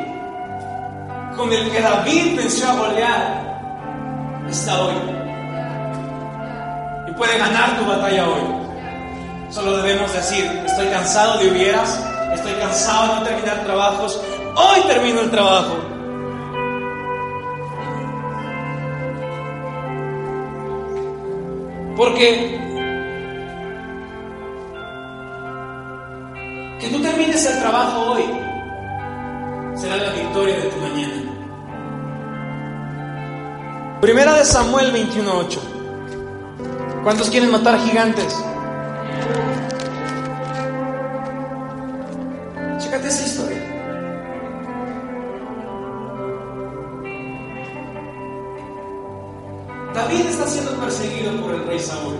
con 1.36 1.52
el 1.52 1.70
que 1.70 1.80
David 1.80 2.36
venció 2.36 2.68
a 2.68 2.74
Goliat 2.74 3.44
está 4.50 4.82
hoy. 4.84 4.94
Y 7.08 7.12
puede 7.12 7.38
ganar 7.38 7.78
tu 7.78 7.86
batalla 7.86 8.28
hoy. 8.28 8.42
Solo 9.50 9.76
debemos 9.78 10.12
decir, 10.12 10.44
estoy 10.66 10.86
cansado 10.88 11.38
de 11.38 11.50
hubieras, 11.50 12.00
estoy 12.32 12.52
cansado 12.54 13.14
de 13.14 13.20
no 13.20 13.26
terminar 13.26 13.64
trabajos, 13.64 14.20
hoy 14.56 14.80
termino 14.88 15.20
el 15.20 15.30
trabajo. 15.30 15.83
Porque 21.96 22.58
que 26.80 26.88
tú 26.88 27.00
termines 27.00 27.46
el 27.46 27.60
trabajo 27.60 28.12
hoy 28.12 28.24
será 29.76 29.96
la 29.96 30.12
victoria 30.12 30.56
de 30.56 30.62
tu 30.62 30.76
mañana. 30.78 31.22
Primera 34.00 34.34
de 34.34 34.44
Samuel 34.44 34.92
21:8. 34.92 35.60
¿Cuántos 37.04 37.30
quieren 37.30 37.50
matar 37.50 37.78
gigantes? 37.80 38.44
David 49.94 50.26
está 50.26 50.46
siendo 50.48 50.72
perseguido 50.72 51.32
por 51.40 51.54
el 51.54 51.66
rey 51.66 51.78
Saúl. 51.78 52.16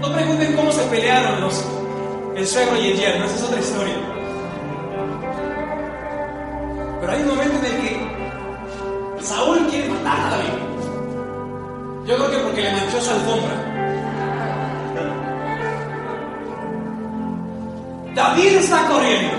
No 0.00 0.12
pregunten 0.12 0.54
cómo 0.54 0.70
se 0.70 0.82
pelearon 0.84 1.40
los, 1.40 1.64
el 2.36 2.46
suegro 2.46 2.80
y 2.80 2.92
el 2.92 2.96
yerno, 2.96 3.24
esa 3.24 3.34
es 3.34 3.42
otra 3.42 3.60
historia. 3.60 3.94
Pero 7.00 7.12
hay 7.12 7.22
un 7.22 7.28
momento 7.28 7.58
en 7.58 7.64
el 7.64 7.80
que 7.80 9.24
Saúl 9.24 9.66
quiere 9.70 9.88
matar 9.88 10.20
a 10.20 10.30
David. 10.30 12.06
Yo 12.06 12.16
creo 12.16 12.30
que 12.30 12.38
porque 12.38 12.62
le 12.62 12.72
manchó 12.72 13.00
su 13.00 13.10
alfombra. 13.10 13.72
David 18.14 18.56
está 18.58 18.86
corriendo. 18.86 19.36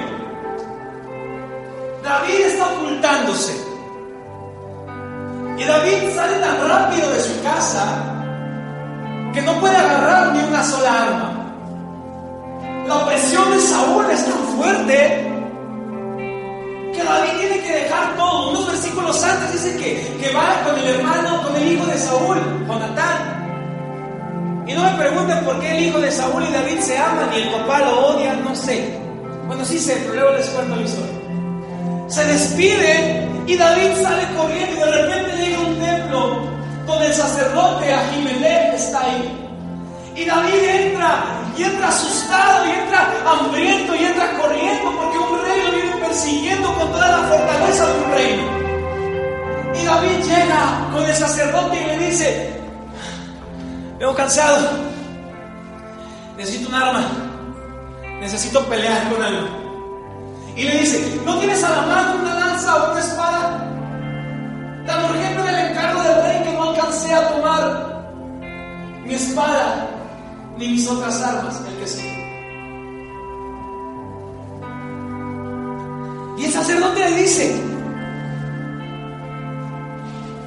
David 2.03 2.39
está 2.47 2.73
ocultándose. 2.73 3.62
David 5.73 6.13
sale 6.13 6.37
tan 6.37 6.69
rápido 6.69 7.09
de 7.09 7.19
su 7.19 7.41
casa 7.41 7.83
que 9.33 9.41
no 9.41 9.59
puede 9.59 9.75
agarrar 9.75 10.31
ni 10.31 10.43
una 10.43 10.63
sola 10.63 11.01
arma. 11.01 11.29
La 12.87 13.05
presión 13.07 13.49
de 13.49 13.59
Saúl 13.59 14.05
es 14.11 14.23
tan 14.23 14.43
fuerte 14.55 15.31
que 16.93 17.03
David 17.03 17.31
tiene 17.39 17.59
que 17.63 17.73
dejar 17.73 18.15
todo. 18.15 18.51
Unos 18.51 18.67
versículos 18.67 19.23
antes 19.23 19.53
dice 19.53 19.75
que, 19.77 20.17
que 20.21 20.31
va 20.35 20.61
con 20.63 20.77
el 20.77 20.85
hermano, 20.95 21.41
con 21.41 21.55
el 21.55 21.71
hijo 21.71 21.87
de 21.87 21.97
Saúl, 21.97 22.37
Jonatán. 22.67 24.63
Y 24.67 24.73
no 24.73 24.83
me 24.83 24.91
pregunten 24.91 25.43
por 25.43 25.59
qué 25.59 25.75
el 25.75 25.85
hijo 25.85 25.99
de 25.99 26.11
Saúl 26.11 26.43
y 26.47 26.53
David 26.53 26.79
se 26.81 26.95
aman 26.99 27.29
y 27.35 27.41
el 27.41 27.49
papá 27.49 27.79
lo 27.79 28.09
odia, 28.09 28.35
no 28.35 28.55
sé. 28.55 28.95
Bueno, 29.47 29.65
sí 29.65 29.79
sé, 29.79 29.97
pero 30.03 30.13
luego 30.13 30.37
les 30.37 30.47
cuento 30.49 30.75
la 30.75 30.81
historia. 30.83 31.22
Se 32.07 32.25
despiden 32.25 33.43
y 33.47 33.57
David 33.57 33.91
sale 34.01 34.23
corriendo 34.37 34.75
y 34.75 34.79
de 34.79 34.91
repente 34.91 35.37
llega 35.37 35.57
a 35.57 35.61
un 35.61 35.79
templo 35.79 36.53
donde 36.85 37.07
el 37.07 37.13
sacerdote 37.13 37.93
Ahimelech 37.93 38.73
está 38.75 39.01
ahí. 39.01 39.39
Y 40.15 40.25
David 40.25 40.63
entra, 40.63 41.23
y 41.57 41.63
entra 41.63 41.87
asustado, 41.87 42.67
y 42.67 42.71
entra 42.71 43.13
hambriento, 43.25 43.95
y 43.95 44.03
entra 44.03 44.37
corriendo, 44.37 44.91
porque 44.95 45.17
un 45.17 45.41
rey 45.41 45.61
lo 45.65 45.71
viene 45.71 45.95
persiguiendo 46.05 46.73
con 46.75 46.91
toda 46.91 47.07
la 47.07 47.17
fortaleza 47.27 47.87
de 47.87 47.93
un 47.93 48.11
reino. 48.11 48.43
Y 49.73 49.85
David 49.85 50.23
llega 50.23 50.89
con 50.93 51.03
el 51.03 51.15
sacerdote 51.15 51.81
y 51.81 51.85
le 51.85 52.09
dice, 52.09 52.61
vengo 53.97 54.13
cansado, 54.13 54.69
necesito 56.37 56.69
un 56.69 56.75
arma, 56.75 57.07
necesito 58.19 58.63
pelear 58.65 59.09
con 59.09 59.23
algo. 59.23 59.62
Y 60.55 60.63
le 60.63 60.79
dice, 60.79 61.21
¿no 61.25 61.39
tienes 61.39 61.63
a 61.63 61.69
la 61.69 61.81
mano 61.81 62.21
una 62.21 62.35
lanza 62.35 62.75
o 62.75 62.91
una 62.91 62.99
espada? 62.99 63.69
Tan 64.85 65.05
urgente 65.05 65.41
era 65.41 65.61
el 65.61 65.71
encargo 65.71 66.03
del 66.03 66.21
rey 66.23 66.43
que 66.43 66.53
no 66.53 66.69
alcancé 66.69 67.13
a 67.13 67.29
tomar 67.29 68.03
mi 69.03 69.13
espada 69.15 69.87
ni 70.57 70.67
mis 70.69 70.87
otras 70.87 71.21
armas, 71.21 71.61
el 71.67 71.77
que 71.79 71.87
sigue. 71.87 72.23
Y 76.37 76.45
el 76.45 76.51
sacerdote 76.51 76.99
le 76.99 77.15
dice, 77.21 77.61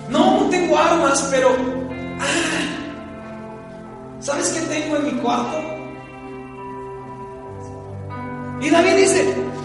no, 0.09 0.41
no 0.41 0.49
tengo 0.51 0.79
armas, 0.79 1.29
pero, 1.31 1.49
ah, 2.21 2.27
¿sabes 4.21 4.49
qué 4.51 4.61
tengo 4.61 4.97
en 4.97 5.05
mi 5.05 5.23
cuarto? 5.23 5.59
Y 8.61 8.71
David 8.71 8.97
dice, 8.97 9.35
¿qué 9.35 9.56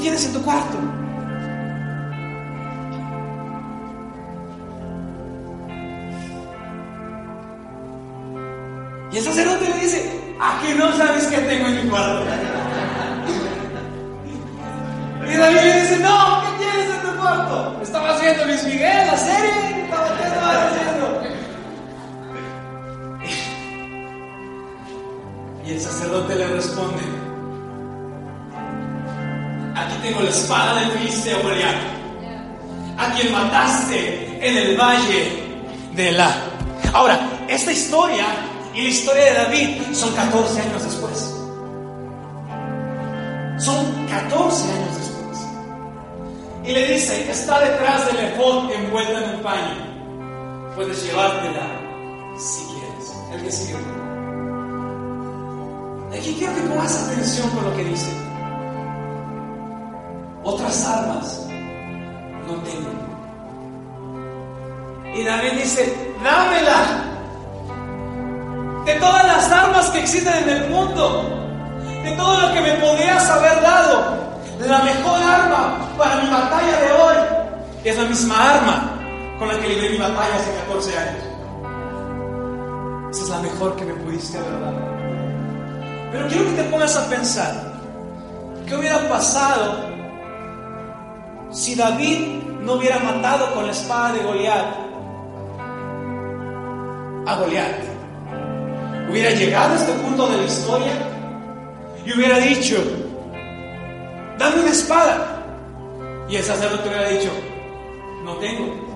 tienes 0.00 0.24
en 0.24 0.32
tu 0.32 0.42
cuarto? 0.42 0.78
Y 9.12 9.16
el 9.16 9.24
sacerdote 9.24 9.68
le 9.68 9.80
dice, 9.80 10.34
¿a 10.40 10.60
qué 10.62 10.74
no 10.74 10.92
sabes 10.96 11.26
qué 11.26 11.38
tengo 11.38 11.66
en 11.66 11.84
mi 11.84 11.90
cuarto? 11.90 12.24
Y 15.28 15.36
David 15.36 15.60
le 15.60 15.80
dice, 15.80 15.98
no, 15.98 16.42
¿qué 16.42 16.64
tienes 16.64 16.94
en 16.94 17.02
tu 17.02 17.20
cuarto? 17.20 17.80
Estaba 17.82 18.10
haciendo 18.10 18.44
Luis 18.46 18.64
Miguel, 18.64 19.06
la 19.06 19.16
serie, 19.16 19.50
¿qué 19.74 19.82
estabas 19.82 20.72
haciendo? 20.72 21.22
Y 25.66 25.72
el 25.72 25.80
sacerdote 25.80 26.34
le 26.36 26.46
responde, 26.48 27.19
aquí 30.00 30.08
tengo 30.08 30.20
la 30.22 30.30
espada 30.30 30.80
del 30.80 30.90
filisteo 30.92 31.42
Goliat, 31.42 31.76
a 32.98 33.12
quien 33.12 33.32
mataste 33.32 34.38
en 34.40 34.56
el 34.56 34.76
valle 34.76 35.42
de 35.94 36.12
la. 36.12 36.34
Ahora, 36.92 37.20
esta 37.48 37.72
historia 37.72 38.26
y 38.74 38.82
la 38.82 38.88
historia 38.88 39.24
de 39.24 39.34
David 39.34 39.94
son 39.94 40.14
14 40.14 40.60
años 40.60 40.84
después. 40.84 41.34
Son 43.58 44.06
14 44.06 44.72
años 44.72 44.96
después. 44.96 45.38
Y 46.64 46.72
le 46.72 46.94
dice, 46.94 47.30
está 47.30 47.60
detrás 47.60 48.06
del 48.06 48.24
efod 48.26 48.70
envuelta 48.72 49.24
en 49.24 49.34
un 49.36 49.42
paño. 49.42 50.72
Puedes 50.74 51.04
llevártela 51.04 51.66
si 52.38 52.64
quieres. 52.64 53.12
El 53.34 53.42
que 53.42 53.52
sigue. 53.52 53.76
Aquí 56.16 56.34
quiero 56.38 56.54
que 56.54 56.62
pongas 56.62 57.02
atención 57.02 57.50
con 57.50 57.64
lo 57.64 57.76
que 57.76 57.84
dice. 57.84 58.29
Otras 60.50 60.84
armas 60.84 61.46
no 62.48 62.54
tengo. 62.64 62.90
Y 65.14 65.22
David 65.22 65.52
dice, 65.52 66.12
dámela 66.24 66.82
de 68.84 68.94
todas 68.94 69.26
las 69.28 69.52
armas 69.52 69.90
que 69.90 70.00
existen 70.00 70.34
en 70.42 70.48
el 70.48 70.70
mundo, 70.70 71.22
de 72.02 72.10
todo 72.16 72.40
lo 72.40 72.52
que 72.52 72.60
me 72.62 72.72
podías 72.74 73.30
haber 73.30 73.62
dado, 73.62 74.16
la 74.66 74.80
mejor 74.80 75.22
arma 75.22 75.78
para 75.96 76.16
mi 76.16 76.28
batalla 76.28 76.80
de 76.80 76.92
hoy 76.94 77.16
es 77.84 77.96
la 77.96 78.04
misma 78.04 78.54
arma 78.54 78.90
con 79.38 79.46
la 79.46 79.54
que 79.56 79.68
libré 79.68 79.90
mi 79.90 79.98
batalla 79.98 80.34
hace 80.34 80.52
14 80.66 80.98
años. 80.98 81.24
Esa 83.12 83.22
es 83.22 83.28
la 83.28 83.38
mejor 83.38 83.76
que 83.76 83.84
me 83.84 83.94
pudiste 83.94 84.36
haber 84.36 84.60
dado. 84.60 84.80
Pero 86.10 86.26
quiero 86.26 86.44
que 86.46 86.62
te 86.62 86.64
pongas 86.64 86.96
a 86.96 87.08
pensar, 87.08 87.54
¿qué 88.66 88.74
hubiera 88.74 89.08
pasado 89.08 89.89
si 91.52 91.74
David 91.74 92.42
no 92.62 92.74
hubiera 92.74 92.98
matado 92.98 93.54
con 93.54 93.66
la 93.66 93.72
espada 93.72 94.12
de 94.12 94.22
Goliat 94.22 94.66
a 97.26 97.36
Goliat? 97.36 97.90
hubiera 99.10 99.30
llegado 99.32 99.72
a 99.72 99.76
este 99.76 99.92
punto 99.92 100.28
de 100.28 100.36
la 100.36 100.44
historia 100.44 100.92
y 102.04 102.12
hubiera 102.12 102.38
dicho, 102.38 102.76
dame 104.38 104.60
una 104.62 104.70
espada. 104.70 105.36
Y 106.28 106.36
el 106.36 106.44
sacerdote 106.44 106.88
hubiera 106.88 107.08
dicho, 107.08 107.30
no 108.24 108.36
tengo. 108.36 108.88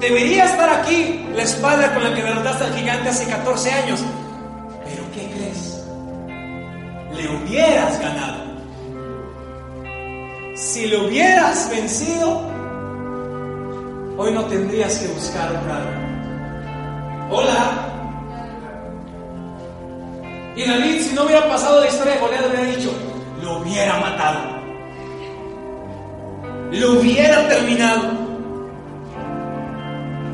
Debería 0.00 0.44
estar 0.46 0.80
aquí 0.80 1.24
la 1.34 1.42
espada 1.42 1.94
con 1.94 2.02
la 2.02 2.14
que 2.14 2.22
derrotaste 2.22 2.64
al 2.64 2.74
gigante 2.74 3.08
hace 3.10 3.26
14 3.26 3.70
años. 3.70 4.00
Pero 4.84 5.04
¿qué 5.14 5.30
crees? 5.30 5.84
Le 7.14 7.28
hubieras 7.36 8.00
ganado. 8.00 8.49
Si 10.60 10.86
le 10.86 10.98
hubieras 10.98 11.70
vencido, 11.70 12.38
hoy 14.18 14.30
no 14.30 14.44
tendrías 14.44 14.98
que 14.98 15.08
buscar 15.08 15.50
un 15.52 15.70
arma. 15.70 17.28
Hola, 17.30 17.90
y 20.54 20.68
David, 20.68 21.00
si 21.00 21.14
no 21.14 21.24
hubiera 21.24 21.48
pasado 21.48 21.80
la 21.80 21.86
historia 21.88 22.12
de 22.12 22.20
Goliat, 22.20 22.46
hubiera 22.46 22.76
dicho, 22.76 22.92
lo 23.42 23.60
hubiera 23.60 24.00
matado. 24.00 24.38
Lo 26.72 27.00
hubiera 27.00 27.48
terminado. 27.48 28.10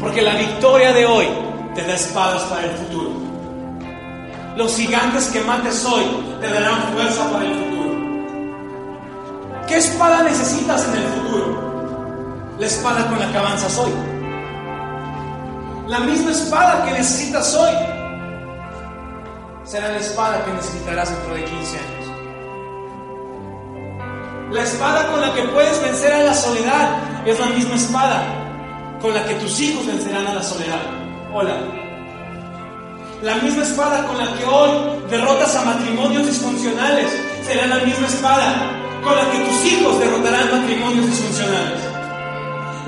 Porque 0.00 0.22
la 0.22 0.34
victoria 0.34 0.92
de 0.92 1.06
hoy 1.06 1.28
te 1.76 1.82
da 1.82 1.94
espadas 1.94 2.42
para 2.44 2.64
el 2.64 2.72
futuro. 2.72 3.10
Los 4.56 4.76
gigantes 4.76 5.28
que 5.28 5.40
mates 5.42 5.84
hoy 5.84 6.02
te 6.40 6.48
darán 6.48 6.82
fuerza 6.94 7.30
para 7.30 7.44
el 7.44 7.54
futuro. 7.54 7.75
¿Qué 9.66 9.78
espada 9.78 10.22
necesitas 10.22 10.86
en 10.86 10.94
el 10.94 11.08
futuro? 11.08 12.54
La 12.56 12.66
espada 12.66 13.04
con 13.08 13.18
la 13.18 13.32
que 13.32 13.38
avanzas 13.38 13.76
hoy. 13.78 13.90
La 15.88 15.98
misma 16.00 16.30
espada 16.30 16.84
que 16.84 16.92
necesitas 16.92 17.52
hoy 17.52 17.72
será 19.64 19.88
la 19.88 19.98
espada 19.98 20.44
que 20.44 20.52
necesitarás 20.52 21.10
dentro 21.10 21.34
de 21.34 21.44
15 21.44 21.78
años. 21.78 22.06
La 24.52 24.62
espada 24.62 25.10
con 25.10 25.20
la 25.20 25.34
que 25.34 25.42
puedes 25.42 25.82
vencer 25.82 26.12
a 26.12 26.22
la 26.22 26.34
soledad 26.34 27.26
es 27.26 27.40
la 27.40 27.46
misma 27.46 27.74
espada 27.74 28.22
con 29.02 29.12
la 29.14 29.24
que 29.24 29.34
tus 29.34 29.60
hijos 29.60 29.84
vencerán 29.84 30.28
a 30.28 30.34
la 30.34 30.42
soledad. 30.44 30.80
Hola. 31.34 31.56
La 33.20 33.34
misma 33.36 33.64
espada 33.64 34.06
con 34.06 34.16
la 34.16 34.32
que 34.38 34.44
hoy 34.44 34.70
derrotas 35.10 35.56
a 35.56 35.64
matrimonios 35.64 36.24
disfuncionales 36.24 37.10
será 37.44 37.66
la 37.66 37.84
misma 37.84 38.06
espada 38.06 38.85
con 39.06 39.14
la 39.14 39.30
que 39.30 39.38
tus 39.38 39.64
hijos 39.66 40.00
derrotarán 40.00 40.50
matrimonios 40.50 41.06
disfuncionales. 41.06 41.80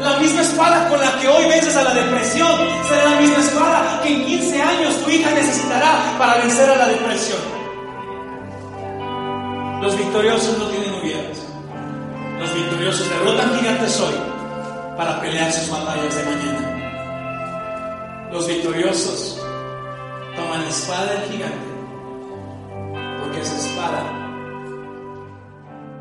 La 0.00 0.18
misma 0.18 0.42
espada 0.42 0.88
con 0.88 1.00
la 1.00 1.16
que 1.20 1.28
hoy 1.28 1.48
vences 1.48 1.76
a 1.76 1.84
la 1.84 1.94
depresión 1.94 2.50
será 2.88 3.10
la 3.10 3.20
misma 3.20 3.38
espada 3.38 4.00
que 4.02 4.14
en 4.14 4.26
15 4.26 4.62
años 4.62 4.96
tu 5.04 5.10
hija 5.10 5.30
necesitará 5.30 6.16
para 6.18 6.38
vencer 6.38 6.68
a 6.70 6.76
la 6.76 6.88
depresión. 6.88 7.38
Los 9.80 9.96
victoriosos 9.96 10.58
no 10.58 10.64
tienen 10.66 10.92
hubieras. 10.94 11.38
Los 12.40 12.52
victoriosos 12.52 13.08
derrotan 13.10 13.56
gigantes 13.56 14.00
hoy 14.00 14.14
para 14.96 15.20
pelear 15.20 15.52
sus 15.52 15.70
batallas 15.70 16.16
de 16.16 16.24
mañana. 16.24 18.28
Los 18.32 18.48
victoriosos 18.48 19.40
toman 20.34 20.62
la 20.62 20.68
espada 20.68 21.12
del 21.12 21.30
gigante 21.30 21.68
porque 23.20 23.40
esa 23.40 23.56
espada 23.56 24.17